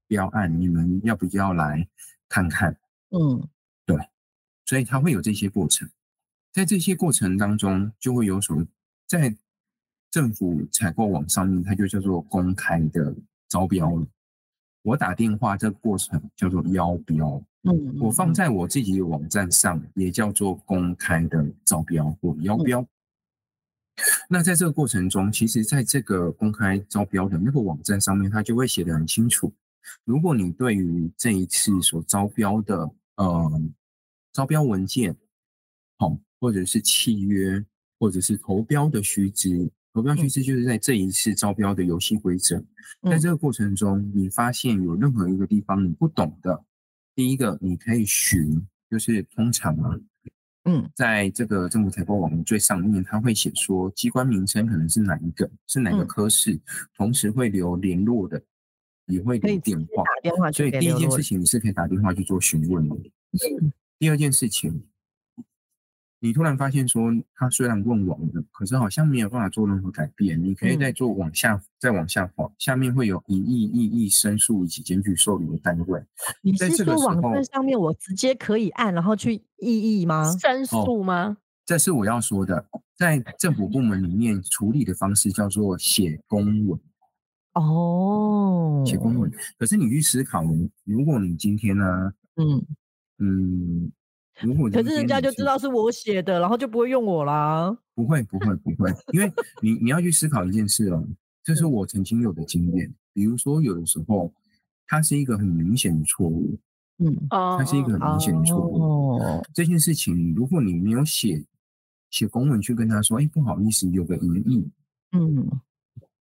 [0.06, 1.88] 标案，你们要不要来
[2.28, 2.76] 看看
[3.10, 3.48] 嗯？”
[3.84, 3.96] 对
[4.64, 5.88] 所以他会有这些过程，
[6.52, 8.66] 在这些过程当中，就会有所
[9.06, 9.36] 在
[10.10, 13.14] 政府采购网上面，它就叫做公开的
[13.48, 14.06] 招标了。
[14.82, 22.86] 我打电话这个过程叫做邀标，嗯，我放在我自己的网站上也叫做公开的招标或邀标。
[24.28, 29.52] 那在这个过程中，其实在这个公开招标的那个网站上面，它就会写得很清楚。
[30.04, 33.62] 如果你对于这一次所招标的呃
[34.32, 35.16] 招标文件，
[35.96, 37.64] 好、或者是契约，
[37.98, 42.58] 或者是投标的须知，投标须知就是在这一次招标的游戏规则。
[43.02, 46.64] 在嗯这个过程中，你发现有任何一个地方你不懂的，
[47.14, 49.98] 第一个你可以询，就是通常啊，
[50.66, 56.60] 嗯在这个政府采购网的最上面，它会写说机关名称可能是哪一个，是哪个嗯科室，
[56.96, 58.42] 同时会留联络的，
[59.06, 60.04] 也会可以直留电话。
[60.22, 62.96] 电话所以第一件事情你是可以打电话去做询问的。
[63.98, 64.84] 第二件事情，
[66.26, 67.02] 你突然发现说，
[67.36, 70.42] 他虽然问完了，可是好像没有办法做任何改变。
[70.42, 76.02] 你可以嗯再做往下，再往下滑，下面会有一亿、异议申诉以及检举受理的单位。
[76.42, 80.24] 你是在这个网站上面我直接可以按，然后去异议吗？
[80.40, 81.36] 申诉吗？
[81.64, 86.80] 这是我要说的，在政府部门里面处理的方式叫做写公文。
[87.54, 90.42] 哦，写公文，可是你去思考，
[90.84, 92.66] 如果你今天呢、嗯，
[93.18, 93.92] 嗯，
[94.70, 97.76] 可是人家就知道是我写的，然后就不会用我啦。
[97.94, 99.32] 不会，不会，不会，因为
[99.62, 101.02] 你你要去思考一件事哦，
[101.42, 102.92] 这是我曾经有的经验。
[103.14, 104.30] 比如说，有的时候
[104.86, 106.58] 它是一个很明显的错误，
[106.98, 109.18] 嗯，哦，它是一个很明显的错误。
[109.18, 111.42] 哦，这件事情，如果你没有写
[112.10, 114.70] 写公文去跟他说，哎，不好意思，有个疑义，
[115.12, 115.48] 嗯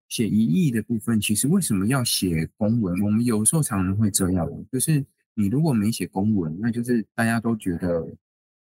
[0.08, 2.98] 写疑义的部分，其实为什么要写公文？
[3.02, 5.06] 我们有时候常常会这样，就是
[5.36, 8.08] 你如果没写公文，那就是大家都觉得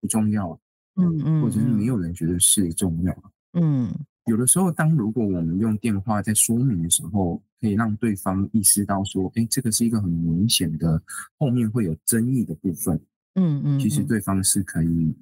[0.01, 0.59] 不重要，
[0.95, 3.34] 嗯嗯，或者是没有人觉得是重要。
[3.53, 3.93] 嗯
[4.26, 11.01] 有的时候，当如果我们用电话在说明的时候，可以让对方意识到说，哎，这个是一个很明显的
[11.38, 12.99] 后面会有争议的部分。
[13.36, 15.14] 嗯嗯，其实对方是可以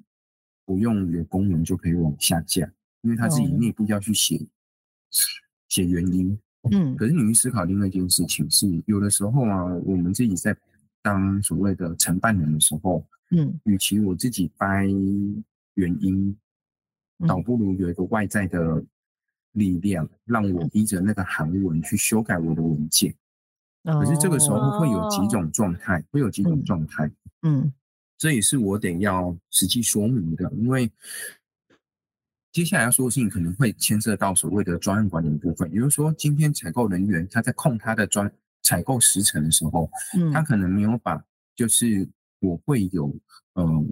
[0.64, 2.70] 不用有公文就可以往下降，
[3.00, 4.40] 因为他自己哦内部要去写
[5.68, 6.38] 写原因。
[6.70, 10.56] 嗯可是你去思考另外一件事情是，有的时候啊，我们自己在
[11.02, 13.58] 当所谓的承办人的时候，嗯。
[13.64, 14.86] 与其我自己掰
[15.74, 16.36] 原因，
[17.18, 17.26] 嗯。
[17.26, 18.82] 倒不如有一个外在的
[19.52, 23.14] 力量，让我依着那个韩文去修改我的文件。
[23.84, 27.10] 可是这个时候会有几种状态，会有几种状态，
[27.42, 27.72] 嗯。
[28.16, 30.88] 这也是我得要实际说明的，因为
[32.52, 38.32] 接下来要说的事情可能会牵涉到所谓的专案管理的部分，也就是说，今天采购人员他在控他的专
[38.62, 41.22] 采购时程的时候，嗯，他可能没有把
[41.54, 42.08] 就是
[42.40, 43.14] 我会有
[43.54, 43.86] 嗯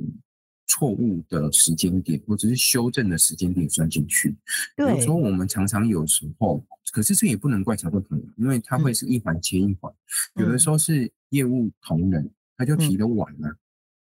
[0.66, 4.30] 错误的时间点或者是修正的时间点算进去。
[4.76, 5.00] 比如对。
[5.00, 9.92] 说我们常常有时候，可是这也不能怪采购同仁，因为他会是一环接一环，
[10.36, 10.58] 有的嗯。
[10.58, 13.56] 时候是业务同仁他就提的晚了。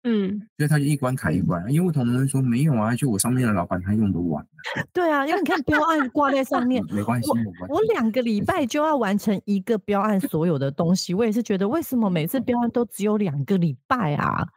[0.09, 4.45] 嗯，所以他就一关卡一关，因为同仁说没有啊，就我上面的老板他用的晚，
[4.93, 7.73] 对啊，因为你看标案挂在上面，没关系，没关系。
[7.73, 14.47] 我两个礼拜就要完成一个标案所有的东西，我也是觉得为什么每次标案都只有两个礼拜啊？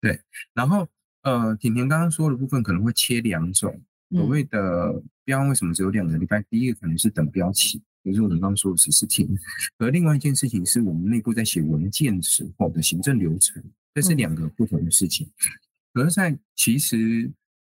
[0.00, 0.20] 对
[0.54, 0.86] 然后
[1.22, 3.70] 呃，甜甜刚刚说的部分可能会切两种，
[4.10, 6.40] 所嗯谓的标案为什么只有两个礼拜？
[6.48, 9.28] 第一个可能是等标期，也就是我们刚刚说的十四天，
[9.78, 13.62] 而另外一件事情是我们内部在写文件时候的行政流程，
[13.94, 15.30] 这是嗯两个不同的事情。
[15.92, 17.30] 可是，在其实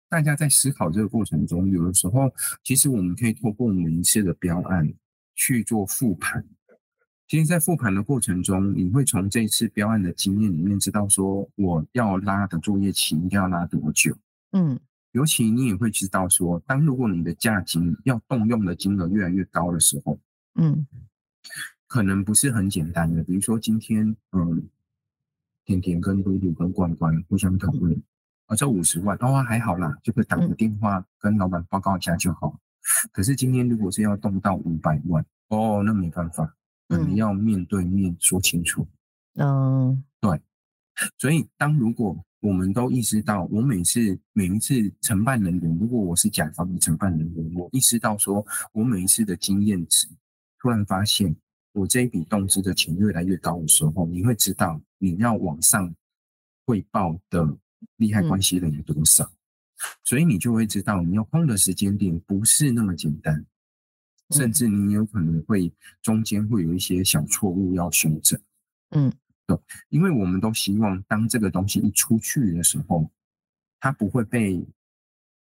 [0.09, 2.31] 大家在思考这个过程中，有的时候
[2.63, 4.93] 其实我们可以透过每一次的标案
[5.35, 6.45] 去做复盘。
[7.27, 14.15] 其实，在复盘的过程中，你会从这一次标案的经验里面知道，说我要拉的作业期应该要拉多久。
[14.51, 14.79] 嗯
[15.11, 20.19] 尤其你也会知道说，当如果你的价金要动用的金额越来越高的时候，
[20.55, 20.85] 嗯
[21.87, 23.23] 可能不是很简单的。
[23.23, 24.67] 比如说今天，嗯，
[25.65, 27.93] 甜甜跟嘟嘟跟罐罐互相讨论，
[28.45, 32.57] 啊，这五十万哦还好啦，就可以打个电话跟老板报告一下就好。
[33.11, 36.45] 可是今天如果是要动到五百万，哦，那没办法，
[36.87, 38.87] 可能嗯要面对面说清楚。
[39.37, 40.39] 嗯对
[41.17, 50.07] 所以，当如果我们都意识到，我每次每一次承办人员，如果我是甲方的承办人员，我意识到说我每一次的经验值，
[50.59, 51.35] 突然发现
[51.75, 55.93] 我这一笔动资的钱越来越高的时候，你会知道你要往上
[56.65, 57.57] 汇报的
[57.97, 59.29] 利害关系人有多少，
[60.05, 63.45] 所以你就会知道你要空的时间点不是那么简单，
[64.31, 65.69] 甚至你有可能会
[66.01, 68.39] 中间会有一些小错误要修正。
[68.91, 69.11] 嗯
[69.45, 69.55] 对
[69.89, 73.11] 因为我们都希望，当这个东西一出去的时候，
[73.81, 74.55] 它不会被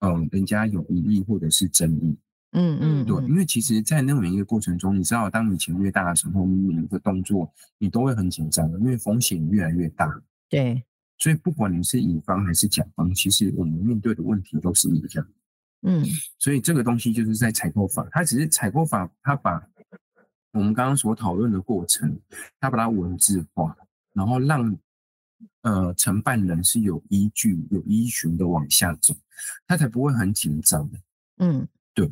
[0.00, 2.16] 嗯、呃人家有疑义或者是争议。
[2.52, 10.22] 嗯嗯，对，因为其实，在那么一个过程中，你知道，当你钱越大的时候，你每一个动作你都会很紧张的，因为风险越来越大。
[10.50, 10.84] 对，
[11.16, 15.26] 所以，不管你是乙方还是甲方，其实我们面对的问题都是一样。
[15.84, 16.04] 嗯
[16.38, 19.66] 所以，这个东西就是在采购法，它只是采购法，它把
[20.52, 22.20] 我们刚刚所讨论的过程，
[22.60, 23.74] 它把它文字化，
[24.12, 24.78] 然后让
[25.62, 29.14] 呃承办人是有依据、有依循的往下走，
[29.66, 30.88] 他才不会很紧张。
[31.38, 32.10] 嗯，对。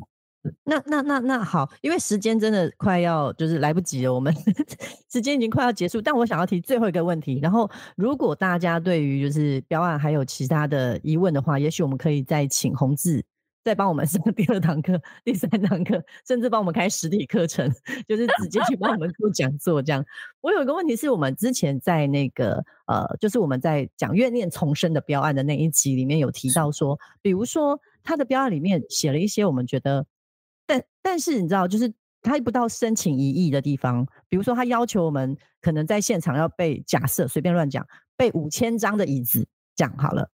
[0.63, 4.33] 那那那那好，因为时间真的快要就是来不及了，我们
[5.11, 6.01] 时间已经快要结束。
[6.01, 13.23] 但我想要提最后一个问题，然后如果大家对于就是标案还有其他的疑问的话，也许我们可以再请洪志
[13.63, 17.71] 再帮我们 上第二堂课、第三堂课，甚至帮我们开实体课程，
[18.07, 20.03] 就是直接去帮我们做讲座这样。
[20.41, 30.03] 我有一个问题是我们之前在那个呃，就是我们在讲怨念重生的标案的那一集里面有提到说，比如说他的标案里面写了一些我们觉得。
[30.71, 39.45] 但但是你知道，就是他不到申请一亿的地方，比如说他要求我们可能在现场要备假设随便乱讲备五千张的椅子，
[39.75, 40.29] 讲好了，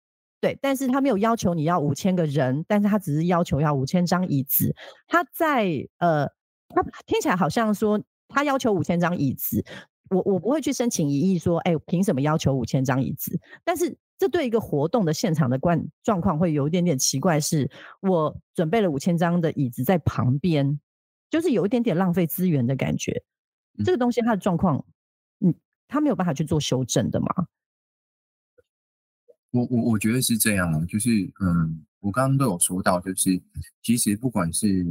[0.41, 4.75] 对，但是他没有要求你要五千个人，但是他只是要求要五千张椅子。
[5.07, 6.25] 他在呃，
[6.69, 9.63] 他听起来好像说他要求五千张椅子，
[10.09, 13.39] 我我不会去申请一亿说，哎，凭什么要求五千张椅子？
[13.63, 17.69] 但是这对一个活动的现场的状状况会有一点点奇怪，是
[18.01, 20.79] 我准备了五千张的椅子在旁边，
[21.29, 23.23] 就是有一点点浪费资源的感觉。
[23.83, 24.85] 这个东西它的状况，
[25.39, 25.53] 嗯，
[25.87, 27.27] 他没有办法去做修正的嘛？
[29.51, 31.09] 我我我觉得是这样啊，就是
[31.41, 33.41] 嗯，我刚刚都有说到，就是
[33.81, 34.85] 其实不管是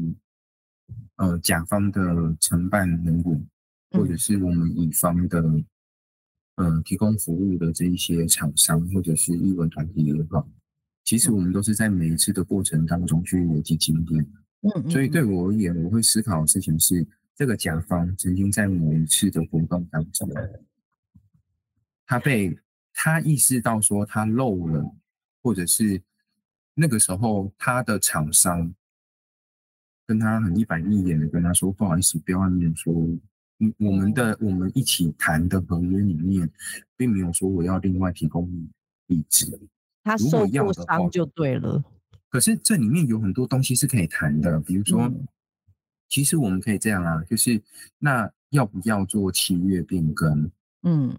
[1.17, 3.49] 呃甲方的承办人员，
[3.91, 5.43] 或者是我们乙方的
[6.57, 10.47] 嗯提供服务的这一些厂商或者是艺文团体也好，
[11.05, 14.27] 其实我们都是在每一次的过程当中去累积经验。
[14.61, 20.31] 嗯，所以对我而言，我会思考的事情是，这个甲方曾经在某一次的活动当中，
[22.07, 22.57] 他被
[22.93, 24.95] 他意识到说他漏了，
[25.43, 26.01] 或者是
[26.75, 28.73] 那个时候他的厂商
[30.07, 33.21] 跟他很一板一眼的跟他说，不好意思，不要外面说，嗯，
[33.79, 36.51] 我们的我们一起谈的合约里面，
[36.97, 38.51] 并没有说我要另外提供
[39.09, 39.69] 椅子，
[40.03, 41.83] 他如果受过伤就对了。
[42.29, 45.29] 可是这里面有很多东西是可以谈的，比如说，嗯
[46.09, 47.63] 其实我们可以这样啊，就是
[47.99, 50.51] 那要不要做契约变更？
[50.83, 51.19] 嗯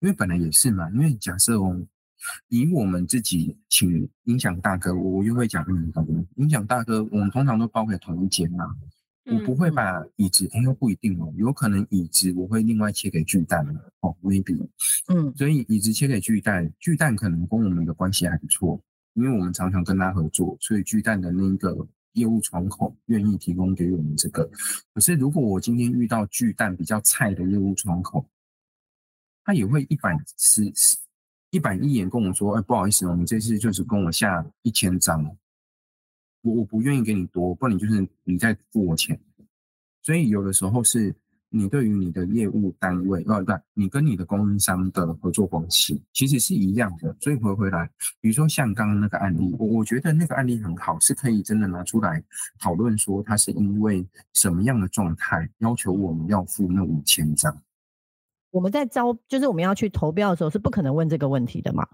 [0.00, 1.80] 因为本来也是嘛，因为假设哦，
[2.48, 8.66] 以我们自己请音响大哥，我我又会讲音响大哥，音响大哥我们通常都包给同一间嘛，
[9.26, 14.56] 我不会嗯把椅子，哎、又不一定哦，有可能椅子我会另外切给巨蛋的哦，maybe，
[15.08, 15.32] 嗯。
[15.36, 18.78] 所以椅子切给巨蛋，巨蛋可能跟我们的关系还不错，
[19.14, 21.74] 因为我们常常跟他合作，所以巨蛋的那个
[22.12, 24.48] 业务窗口愿意提供给我们这个。
[24.92, 28.28] 可是如果我今天遇到巨蛋比较菜的业务窗口，
[29.42, 30.96] 他也会一板是是
[31.50, 35.24] 一板一眼跟我说，哎，不好意思哦，你这次就是跟我下一千张，
[36.44, 39.18] 我我不愿意给你多，不然你就是你在付我钱。
[40.02, 41.14] 所以有的时候是
[41.48, 47.16] 你对于你的业务单位，呃，不，你跟你的供应商的合作关系其实是一样的。
[47.20, 47.90] 所以回回来，
[48.20, 52.22] 比如说像刚刚那个案例，我我觉得那个案例很好，是可以真的拿出来
[52.60, 57.56] 讨论说，他是因为什么样的状态要求我们要付那五千张。
[58.50, 61.88] 我们在招，就是我们要去投标的时候，是不可能问这个问题的嘛？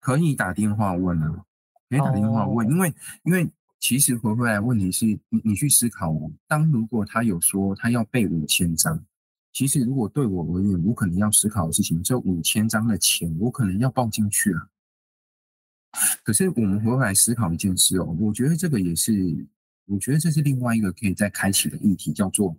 [0.00, 1.44] 可以打电话问啊，
[1.88, 9.04] 可以打电话问，因为因为其实回回来问题是你你去思考哦，当如果他有说他要备五千张，
[9.52, 14.68] 其实如果对我而言，我可能要思考的事情，这五千张的钱我可能要报进去啊。
[16.22, 19.46] 可是我们回来思考一件事哦，我觉得这个也是，
[19.86, 22.54] 我觉得这是另外一个可以再开启的议题，叫做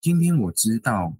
[0.00, 1.16] 今天我知道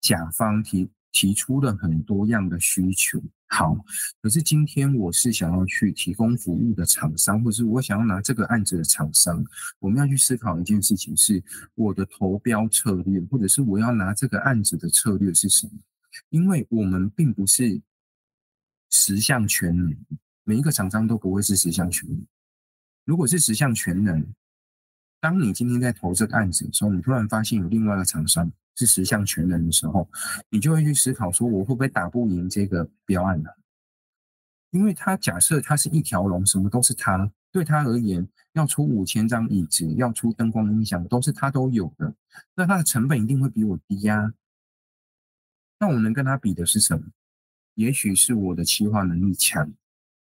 [0.00, 3.22] 甲方提提出了很多样的需求，
[3.52, 3.76] 好，
[4.22, 9.44] 可是今天我是想要去提供服务的厂商，或者是我想要拿这个案子的厂商，
[9.80, 11.42] 我们要去思考一件事情是
[11.74, 15.72] 我的投标策略，或者是我要拿这个案子的策略是什么？
[16.30, 17.82] 因为我们并不是
[18.88, 19.96] 十项全能，
[20.44, 22.24] 每一个厂商都不会是十项全能。
[23.04, 24.32] 如果是十项全能，
[25.20, 30.08] 当你今天在投这个案子的时候，你突然发现有另外一个厂商是十项全能的时候，
[30.48, 33.50] 你就会去思考说，我会不会打不赢这个标案呢、
[34.70, 42.14] 因为他假设他是一条龙，什么都是他，对他而言，要出五千张椅子，要出灯光音响，都是他都有的，
[42.54, 44.32] 那他的成本一定会比我低呀、
[45.78, 47.08] 那我能跟他比的是什么？
[47.74, 49.72] 也许是我的企划能力强，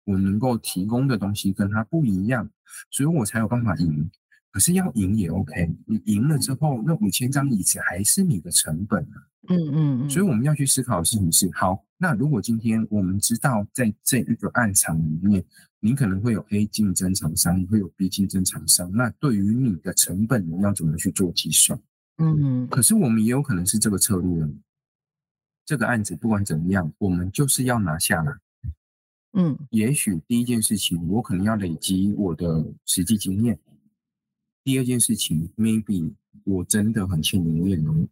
[0.04, 2.50] 我能够提供的东西跟他不一样，
[2.90, 4.10] 所以我才有办法赢。
[4.50, 9.26] 可是要赢也 OK，你赢了之后，那五千张椅子还是你的成本啊。
[9.48, 15.42] 嗯嗯嗯，所以我们要去思考的事情是：好，那如果今天我们知道在这一个暗场里面，
[15.80, 21.80] 你可能会有 A 竞争厂商，你会有 B 竞争厂商，那对于你的成本，你要怎么去做计算？
[22.18, 24.46] 嗯可是我们也有可能是这个策略，
[25.64, 28.32] 这个案子不管怎么样，我们就是要拿下来。
[29.32, 33.56] 嗯也许第一件事情，我可能要累积我的实际经验；
[34.62, 38.08] 第二件事情，maybe 我真的很欠营业哦。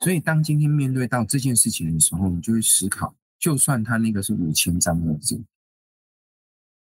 [0.00, 5.42] 所以，当今天面对到这件事情的时候，你就会思考，就算他那个是五千张的纸，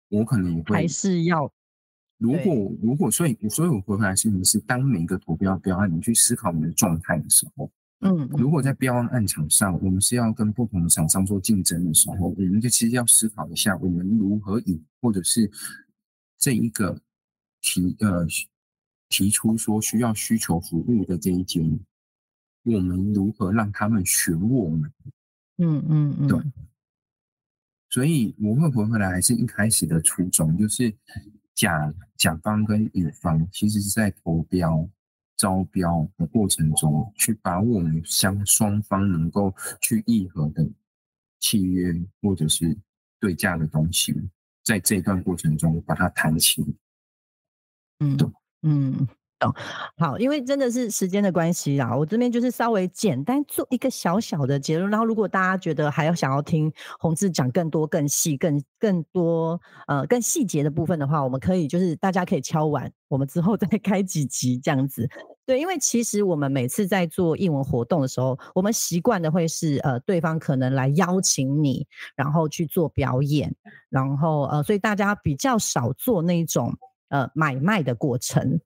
[0.09, 1.51] 我可能也会还是要
[2.17, 15.49] 如果如果，所以所以我回来的事情是，当每一个投标标案，你去思考你的状态的时候，嗯如果在标案案场上，我们是要跟不同的厂商做竞争的时候，我们就其实要思考一下，我们如何以或者是
[16.39, 16.99] 这一个
[17.61, 18.25] 提呃
[19.09, 21.79] 提出说需要需求服务的这一间，
[22.63, 24.91] 我们如何让他们选我们？
[25.57, 26.39] 嗯嗯嗯，对
[27.89, 30.93] 所以我会回回来，还是一开始的初衷，就是
[31.55, 34.87] 甲甲方跟乙方其实是在投标、
[35.35, 40.69] 招标的过程中，去把我们相双方能够去议和的
[41.39, 42.77] 契约或者是
[43.19, 44.15] 对价的东西，
[44.63, 46.63] 在这段过程中把它谈清。
[47.99, 48.31] 嗯懂
[48.61, 49.07] 嗯，
[49.39, 49.53] 懂。
[49.97, 54.89] 好，因为真的是时间的关系啦，我这边就是稍微简单做一个小小的结论。
[54.89, 65.09] 然后，如果大家觉得还要想要听洪志讲更多、更细、更更多呃更细节的部分的话，我们可以就是大家可以敲完，我们之后再开几集这样子。
[65.45, 73.53] 对，因为其实我们每次在做译文活动的时候，我们习惯的会是呃，对方可能来邀请你，然后去做表演，
[73.89, 76.71] 然后呃，所以大家比较少做那种
[77.09, 78.59] 呃买卖的过程。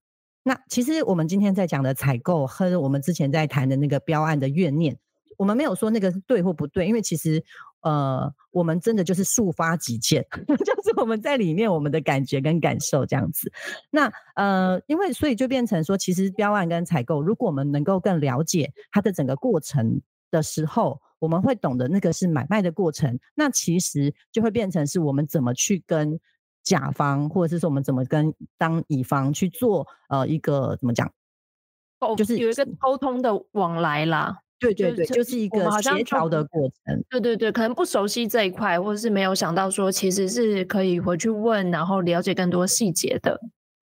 [0.43, 4.97] 那其实我们今天在讲的采购和我们之前在谈的那个标案的怨念，
[5.37, 7.41] 我们没有说那个是对或不对，因为其实
[7.81, 13.49] 呃，我们真的就是抒发己见， 就是我们在里面我们的感觉跟感受这样子。
[13.89, 26.19] 那呃，因为所以就变成说，其实标案跟采购，如果我们能够更了解它的整个过程的时候，我们会懂得那个是买卖的过程，那其实就会变成是我们怎么去跟。
[26.64, 31.11] 甲方，或者是说我们怎么跟当乙方去做呃一个怎么讲，
[32.18, 34.39] 就是有一个沟通的往来啦。
[34.59, 37.03] 对对对，就是一个协调的过程。
[37.09, 43.38] 对对对，可能不熟悉这一块，或者是没有想到说其实是可以回去问，然后了解更多细节的。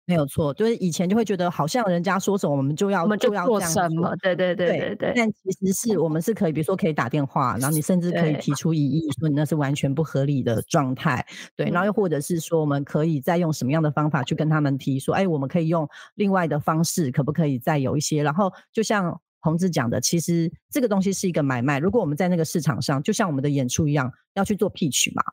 [0.06, 5.14] 没有错，就是以前就会觉得好像人家说什么，我们就要我们就要做什么，对对对对对。
[5.16, 11.26] 但其实是我们是可以，比如说可以打电话，然后你甚至可以提出异议，说你那是完全不合理的状态，
[11.56, 11.70] 对。
[11.70, 18.24] 然后又或者是说，我们可以再用什么样的方法去跟他们提说，哎，我们可以用另外的方式，可不可以再有一些？
[18.24, 21.80] 然后就像洪志讲的，其实这个东西是一个买卖。
[21.80, 25.24] 如果我们在那个市场上，就像我们的演出一样，要去做 pitch 嘛。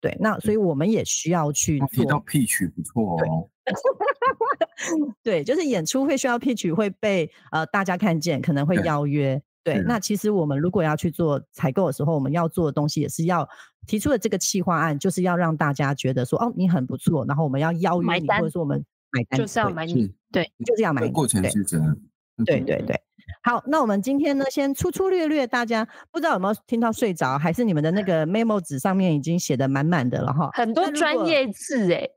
[0.00, 1.88] 对，那所以我们也需要去做。
[1.88, 3.48] 提到 pitch 不错哦。
[5.22, 9.40] 对，就是演出会需要 pitch 会被呃大家看见，可能会邀约。
[9.62, 13.46] 对，那其实我们如果要去做采购的时候，我们要做的东西也是要
[13.86, 18.82] 提出的这个企划案，就是要让大家觉得说哦你很不错，然后我们要邀约你，或者说我们
[19.12, 21.06] 买单就是要买你，对，就是要买。
[21.08, 21.96] 过程是这样。
[22.46, 22.98] 对对对。
[23.42, 30.50] 好，那我们今天呢，先粗粗略略，大家不知道有没有听到睡着，还是你们的那个 memo 纸上面已经写的满满的了哈？
[30.52, 32.08] 很多专业字哎，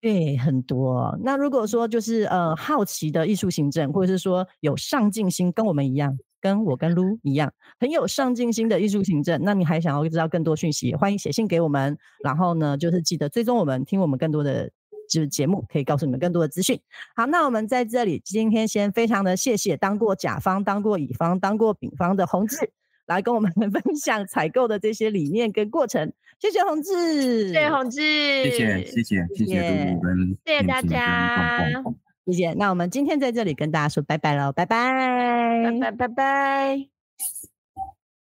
[0.00, 1.18] 对，很多。
[1.22, 11.98] 那如果说就是呃好奇的艺术行政，或者是说有上进心，跟我们一样，跟我跟 Lu 一样，很有上进心的艺术行政，那你还想要知道更多讯息，欢迎写信给我们。
[12.22, 14.70] 然后呢，就是记得追踪我们，听我们更多的。
[15.08, 16.78] 就是节目可以告诉你们更多的资讯。
[17.16, 22.70] 好，那我们在这里今天先非常的谢谢当过甲方、当过乙方、当过丙方的宏志，
[23.06, 26.12] 来跟我们 分享采购的这些理念跟过程。
[26.38, 31.82] 谢谢宏志，谢谢宏志，谢谢谢谢谢谢杜杜跟谢谢大家，
[32.26, 32.52] 谢谢。
[32.52, 36.97] 那我们今天在这里跟大家说拜拜喽，拜拜，拜拜拜拜。